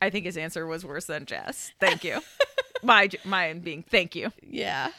[0.00, 1.72] I think his answer was worse than Jess.
[1.80, 2.20] Thank you.
[2.82, 4.30] my mine being thank you.
[4.42, 4.90] yeah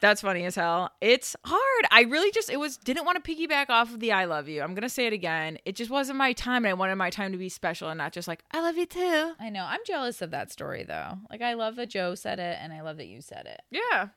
[0.00, 0.90] That's funny as hell.
[1.00, 1.84] It's hard.
[1.90, 4.62] I really just it was didn't want to piggyback off of the I love you.
[4.62, 5.58] I'm gonna say it again.
[5.66, 8.12] It just wasn't my time, and I wanted my time to be special and not
[8.12, 9.32] just like I love you too.
[9.38, 12.58] i know i'm jealous of that story though like i love that joe said it
[12.60, 14.08] and i love that you said it Yeah.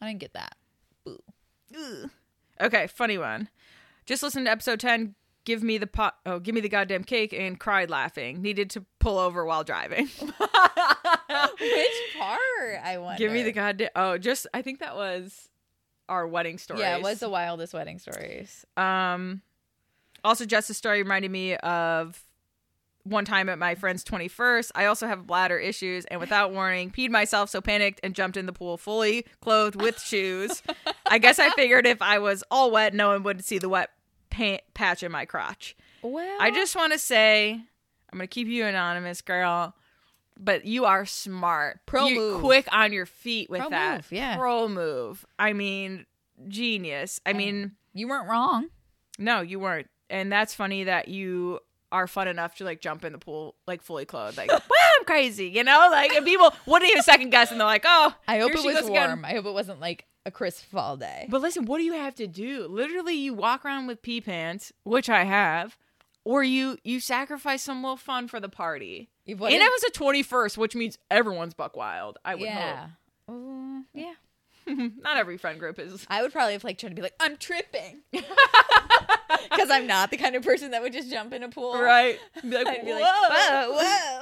[0.00, 0.56] i didn't get that
[1.06, 2.10] Ugh.
[2.60, 3.48] Okay, funny one.
[4.06, 5.14] Just listen to episode ten.
[5.48, 6.14] Give me the pot.
[6.26, 8.42] Oh, give me the goddamn cake, and cried laughing.
[8.42, 10.06] Needed to pull over while driving.
[10.18, 10.30] which
[12.18, 13.88] part i want give me the goddamn.
[13.96, 15.48] Oh, just I think that was
[16.06, 16.80] our wedding story.
[16.80, 19.40] yeah it was the wildest wedding stories Um,
[20.22, 22.22] also, Jess's story reminded me of
[23.04, 24.72] one time at my friend's 21st.
[24.74, 28.44] I also have bladder issues, and without warning, peed myself, so panicked and jumped in
[28.44, 30.62] the pool fully clothed with shoes.
[31.06, 33.88] I guess I figured if I was all wet, no one would see the wet
[34.38, 35.76] pa- patch in my crotch.
[36.02, 37.52] well I just want to say,
[38.12, 39.74] I'm going to keep you anonymous, girl.
[40.40, 41.80] But you are smart.
[41.84, 42.40] Pro You're move.
[42.42, 43.96] quick on your feet with Pro that.
[43.96, 44.36] move, yeah.
[44.36, 45.26] Pro move.
[45.36, 46.06] I mean,
[46.46, 47.20] genius.
[47.26, 48.68] I mean, you weren't wrong
[49.18, 49.88] no, you weren't.
[50.08, 51.58] And that's funny that you
[51.90, 54.36] are fun enough to like jump in the pool like fully clothed.
[54.36, 54.58] Like, wow,
[54.98, 55.88] I'm crazy, you know?
[55.90, 58.76] Like, and people wouldn't even second guess, and they're like, oh, i hope it was
[58.76, 59.08] goes again.
[59.08, 61.94] warm i hope it wasn't like a crisp fall day But listen, what do you
[61.94, 62.66] have to do?
[62.68, 65.76] Literally, you walk around with pee pants, which I have,
[66.24, 69.08] or you you sacrifice some little fun for the party.
[69.26, 72.18] And it was a 21st, which means everyone's buck wild.
[72.24, 72.88] I would yeah
[73.30, 74.14] Ooh, mm, yeah.
[74.66, 76.06] Not every friend group is.
[76.08, 78.00] I would probably have like tried to be like, I'm tripping.
[79.50, 81.80] Because I'm not the kind of person that would just jump in a pool.
[81.80, 82.18] Right.
[82.42, 83.28] Be like, I'd be like, whoa.
[83.30, 84.20] whoa, whoa.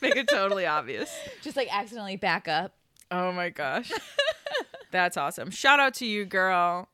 [0.00, 1.14] Make it totally obvious.
[1.42, 2.74] Just like accidentally back up.
[3.10, 3.92] Oh my gosh.
[4.92, 5.50] That's awesome.
[5.50, 6.88] Shout out to you, girl.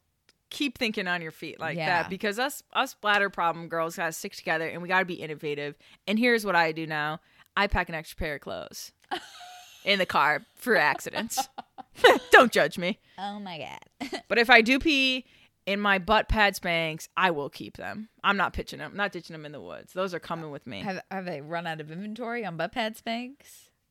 [0.50, 2.02] Keep thinking on your feet like Yeah.
[2.02, 5.76] that because us us bladder problem girls gotta stick together and we gotta be innovative.
[6.06, 7.20] And here's what I do now.
[7.56, 8.92] I pack an extra pair of clothes
[9.84, 11.48] in the car for accidents.
[12.30, 12.98] Don't judge me.
[13.18, 14.22] Oh my God.
[14.28, 15.26] But if I do pee
[15.66, 18.08] in my butt pad Spanx, I will keep them.
[18.24, 18.92] I'm not pitching them.
[18.92, 19.92] I'm not ditching them in the woods.
[19.92, 20.80] Those are coming with me.
[20.80, 23.34] have, have they run out of inventory on butt pad Spanx?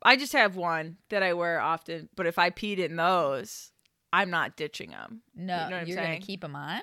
[0.01, 3.71] I just have one that I wear often, but if I peed in those,
[4.17, 5.21] I'm not ditching them.
[5.35, 6.81] No, You know you're going to keep them on?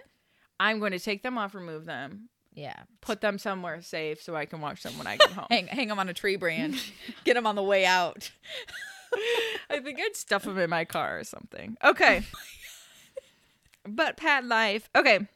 [0.60, 2.84] I'm going to take them off, remove them, Yeah.
[3.00, 5.46] put them somewhere safe so I can watch them when I get home.
[5.50, 6.92] Hang, hang them on a tree branch.
[7.24, 8.30] Get them on the way out.
[9.70, 11.76] I think I'd stuff them in my car or something.
[11.84, 12.22] Okay.
[13.86, 14.88] but pad life.
[14.94, 15.26] Okay.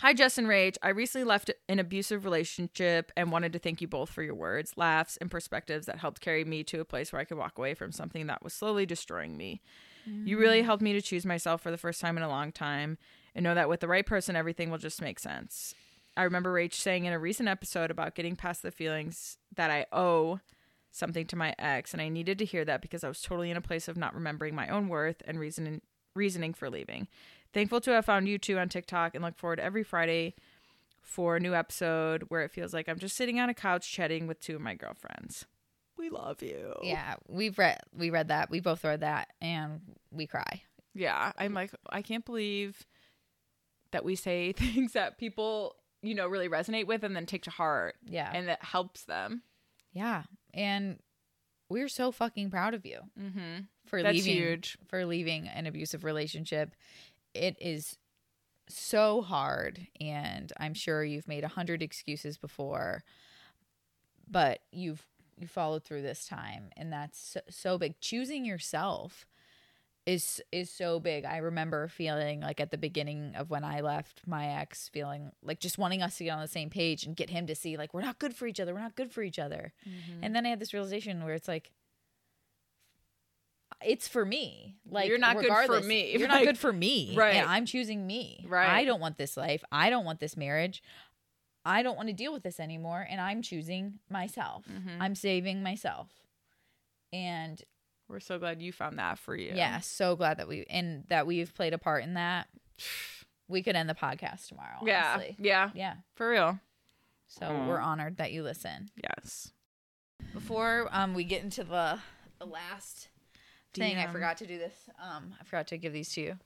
[0.00, 0.76] Hi, Jess and Rach.
[0.82, 4.72] I recently left an abusive relationship and wanted to thank you both for your words,
[4.76, 7.74] laughs, and perspectives that helped carry me to a place where I could walk away
[7.74, 9.62] from something that was slowly destroying me.
[10.06, 12.98] You really helped me to choose myself for the first time in a long time
[13.34, 15.74] and know that with the right person, everything will just make sense.
[16.16, 19.86] I remember Rach saying in a recent episode about getting past the feelings that I
[19.92, 20.40] owe
[20.92, 23.56] something to my ex, and I needed to hear that because I was totally in
[23.56, 25.80] a place of not remembering my own worth and reasoning
[26.14, 27.08] reasoning for leaving.
[27.52, 30.36] Thankful to have found you two on TikTok and look forward every Friday
[31.02, 34.28] for a new episode where it feels like I'm just sitting on a couch chatting
[34.28, 35.46] with two of my girlfriends.
[35.96, 36.74] We love you.
[36.82, 38.50] Yeah, we've read we read that.
[38.50, 39.80] We both read that and
[40.10, 40.62] we cry.
[40.94, 42.84] Yeah, I'm like, I can't believe
[43.92, 47.50] that we say things that people, you know, really resonate with and then take to
[47.50, 48.30] heart Yeah.
[48.32, 49.42] and that helps them.
[49.92, 50.24] yeah.
[50.52, 50.98] And
[51.68, 53.62] we're so fucking proud of you Mm-hmm.
[53.86, 54.78] for That's leaving huge.
[54.88, 56.74] for leaving an abusive relationship.
[57.34, 57.96] It is
[58.68, 63.02] so hard and I'm sure you've made a hundred excuses before,
[64.28, 65.04] but you've
[65.38, 69.26] you followed through this time and that's so, so big choosing yourself
[70.06, 71.24] is is so big.
[71.24, 75.60] I remember feeling like at the beginning of when I left my ex, feeling like
[75.60, 77.94] just wanting us to get on the same page and get him to see like
[77.94, 78.74] we're not good for each other.
[78.74, 79.72] We're not good for each other.
[79.88, 80.24] Mm-hmm.
[80.24, 81.70] And then I had this realization where it's like
[83.82, 84.76] it's for me.
[84.88, 86.16] Like You're not good for me.
[86.16, 87.14] You're not good for me.
[87.16, 87.36] right.
[87.36, 88.44] And I'm choosing me.
[88.48, 88.68] Right.
[88.68, 89.64] I don't want this life.
[89.72, 90.82] I don't want this marriage.
[91.64, 93.06] I don't want to deal with this anymore.
[93.08, 94.64] And I'm choosing myself.
[94.68, 94.98] Mhm.
[95.00, 96.08] I'm saving myself.
[97.12, 97.62] And
[98.08, 99.52] We're so glad you found that for you.
[99.54, 102.48] yeah, so glad that we and that we've played a part in that.
[103.46, 104.78] We could end the podcast tomorrow.
[104.86, 105.12] Yeah.
[105.16, 105.36] Honestly.
[105.38, 105.70] Yeah.
[105.74, 105.96] Yeah.
[106.14, 106.58] For real.
[107.26, 107.68] So Aw.
[107.68, 108.88] we're honored that you listen.
[108.96, 109.52] Yes.
[110.32, 111.98] Before um we get into the
[112.38, 113.10] the last
[113.74, 114.88] thing, I forgot to do this.
[114.98, 116.38] Um, I forgot to give these to you.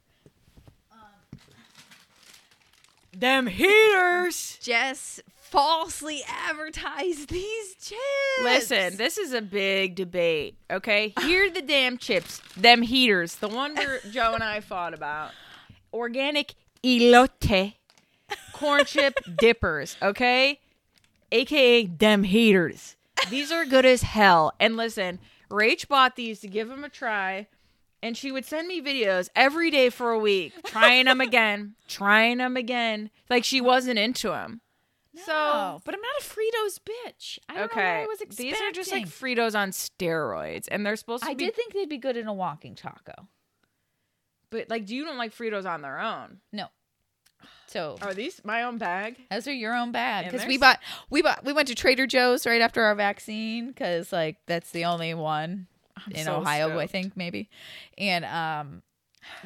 [3.17, 4.59] Them heaters.
[4.61, 8.43] Jess falsely advertised these chips.
[8.43, 10.57] Listen, this is a big debate.
[10.71, 15.31] Okay, here the damn chips, them heaters, the one where Joe and I fought about.
[15.93, 16.55] Organic
[16.85, 17.75] elote,
[18.53, 19.97] corn chip dippers.
[20.03, 20.61] Okay,
[21.33, 22.97] aka them heaters.
[23.31, 24.53] These are good as hell.
[24.61, 25.19] And listen,
[25.51, 27.49] Rach bought these to give them a try.
[28.03, 32.39] And she would send me videos every day for a week, trying them again, trying
[32.39, 33.11] them again.
[33.29, 34.61] Like she wasn't into them.
[35.15, 37.39] No, So but I'm not a Fritos bitch.
[37.49, 38.53] I don't know what Okay, I was expecting.
[38.53, 41.47] these are just like Fritos on steroids, and they're supposed to I be.
[41.47, 43.27] did think they'd be good in a walking taco.
[44.51, 46.39] but like, do you don't like Fritos on their own?
[46.53, 46.69] No.
[47.67, 49.17] So Are these my own bag?
[49.31, 50.79] those are your own bag because we bought
[51.11, 54.85] we bought we went to Trader Joe's right after our vaccine because like that's the
[54.87, 55.67] only one
[56.07, 57.49] I'm in so Ohio I think maybe,
[57.97, 58.83] and um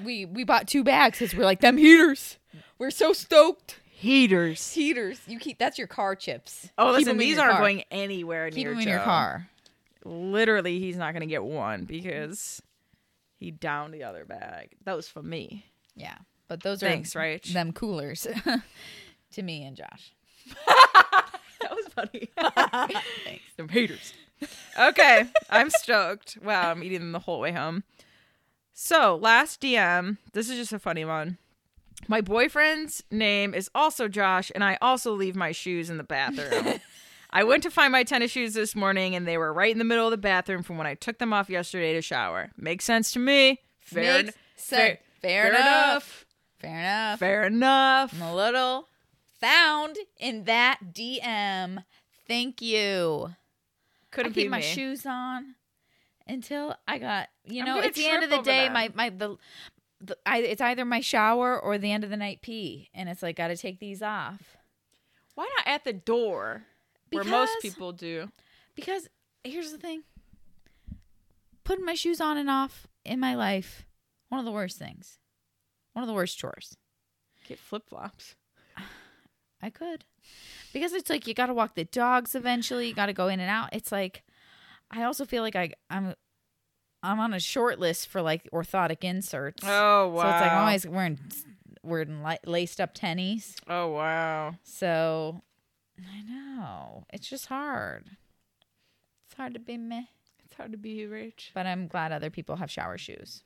[0.05, 2.39] we we bought two bags because we're like them heaters.
[2.79, 3.81] We're so stoked.
[3.85, 4.73] Heaters.
[4.73, 5.21] Heaters.
[5.27, 6.71] You keep that's your car chips.
[6.77, 7.61] Oh, Keep listen, 'em in these aren't car.
[7.61, 9.49] going anywhere Keep near them in your car.
[10.05, 12.61] Literally, he's not gonna get one because
[13.37, 14.71] he downed the other bag.
[14.85, 15.67] That was for me.
[15.95, 16.17] Yeah,
[16.49, 17.53] but those are Thanks, are Rach.
[17.53, 18.27] them coolers
[19.33, 20.13] to me and Josh.
[21.61, 22.29] That was funny.
[23.25, 23.45] Thanks.
[23.57, 24.13] Them haters.
[24.79, 26.39] Okay, I'm stoked.
[26.43, 27.85] Wow, I'm eating them the whole way home.
[28.73, 31.39] So, last DM, this is just a funny one.
[32.09, 36.81] My boyfriend's name is also Josh, and I also leave my shoes in the bathroom.
[37.31, 39.85] I went to find my tennis shoes this morning, and they were right in the
[39.85, 42.51] middle of the bathroom from when I took them off yesterday to shower.
[42.57, 43.61] Makes sense to me.
[43.81, 44.99] Fair, Makes en- sense.
[45.21, 46.27] Fair, enough.
[46.59, 47.19] Fair enough.
[47.19, 48.15] Fair enough.
[48.15, 48.89] I'm a little
[49.41, 51.85] found in that DM.
[52.27, 53.35] Thank you.
[54.13, 54.63] Couldn't I keep my me.
[54.63, 55.57] shoes on
[56.29, 58.65] until I got you know gonna the end of the day.
[58.67, 58.73] them.
[58.75, 59.37] My my the,
[60.01, 63.23] the I, it's either my shower or the end of the night pee, and it's
[63.23, 64.57] like got to take these off
[65.35, 66.63] Why not at the door,
[67.11, 68.29] where most people do?
[68.77, 69.09] because
[69.45, 70.03] here's the thing:
[71.65, 73.85] putting my shoes on and off in my life,
[74.29, 75.19] one of the worst things,
[75.95, 76.77] one of the worst chores.
[77.49, 78.37] Get flip flops.
[79.63, 80.05] I could.
[80.73, 83.41] Because it's like you got to walk the dogs eventually, you got to go in
[83.41, 83.69] and out.
[83.73, 84.23] It's like
[84.91, 86.15] I also feel like I I'm
[87.03, 89.63] I'm on a short list for like orthotic inserts.
[89.67, 90.23] Oh wow!
[90.23, 91.19] So it's like I'm always wearing
[91.83, 93.57] wearing laced up tennies.
[93.69, 94.55] Oh wow!
[94.63, 95.43] So
[95.99, 97.05] I know.
[97.13, 98.11] It's just hard.
[99.27, 100.05] It's hard to be meh,
[100.45, 101.51] It's hard to be you, Rach.
[101.55, 103.45] but I'm glad other people have shower shoes.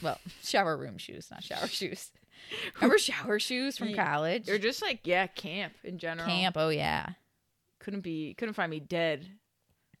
[0.00, 2.12] Well, shower room shoes, not shower shoes.
[2.76, 4.48] Remember shower shoes from college?
[4.48, 6.28] Or just like yeah, camp in general.
[6.28, 6.56] Camp.
[6.58, 7.10] Oh yeah.
[7.78, 9.26] couldn't be couldn't find me dead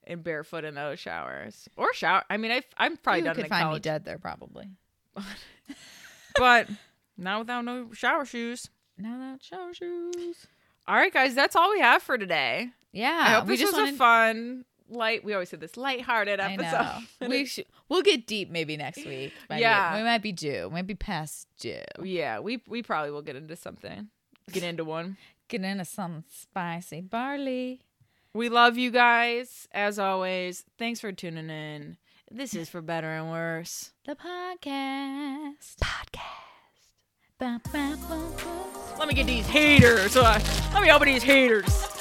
[0.04, 2.22] and barefoot in those showers or shower.
[2.28, 4.68] I mean, I I'm probably you done could in find me dead there probably.
[6.36, 6.68] but
[7.16, 8.68] not without no shower shoes.
[8.98, 10.46] No, that shower shoes.
[10.86, 12.70] All right, guys, that's all we have for today.
[12.92, 13.94] Yeah, I hope we this just was wanted.
[13.94, 15.24] a fun, light.
[15.24, 17.06] We always say this lighthearted episode.
[17.28, 19.32] we should, we'll get deep maybe next week.
[19.50, 19.96] Yeah.
[19.96, 20.68] we might be due.
[20.68, 21.80] We Might be past due.
[22.02, 24.08] yeah, we we probably will get into something.
[24.52, 25.16] Get into one.
[25.48, 27.80] Get into some spicy barley.
[28.32, 30.64] We love you guys as always.
[30.78, 31.96] Thanks for tuning in.
[32.30, 33.90] This is for better and worse.
[34.06, 35.76] The podcast.
[35.82, 36.20] Podcast.
[37.38, 38.30] Ba, ba, ba.
[38.98, 40.16] Let me get these haters.
[40.16, 40.38] Uh,
[40.72, 41.99] let me open these haters.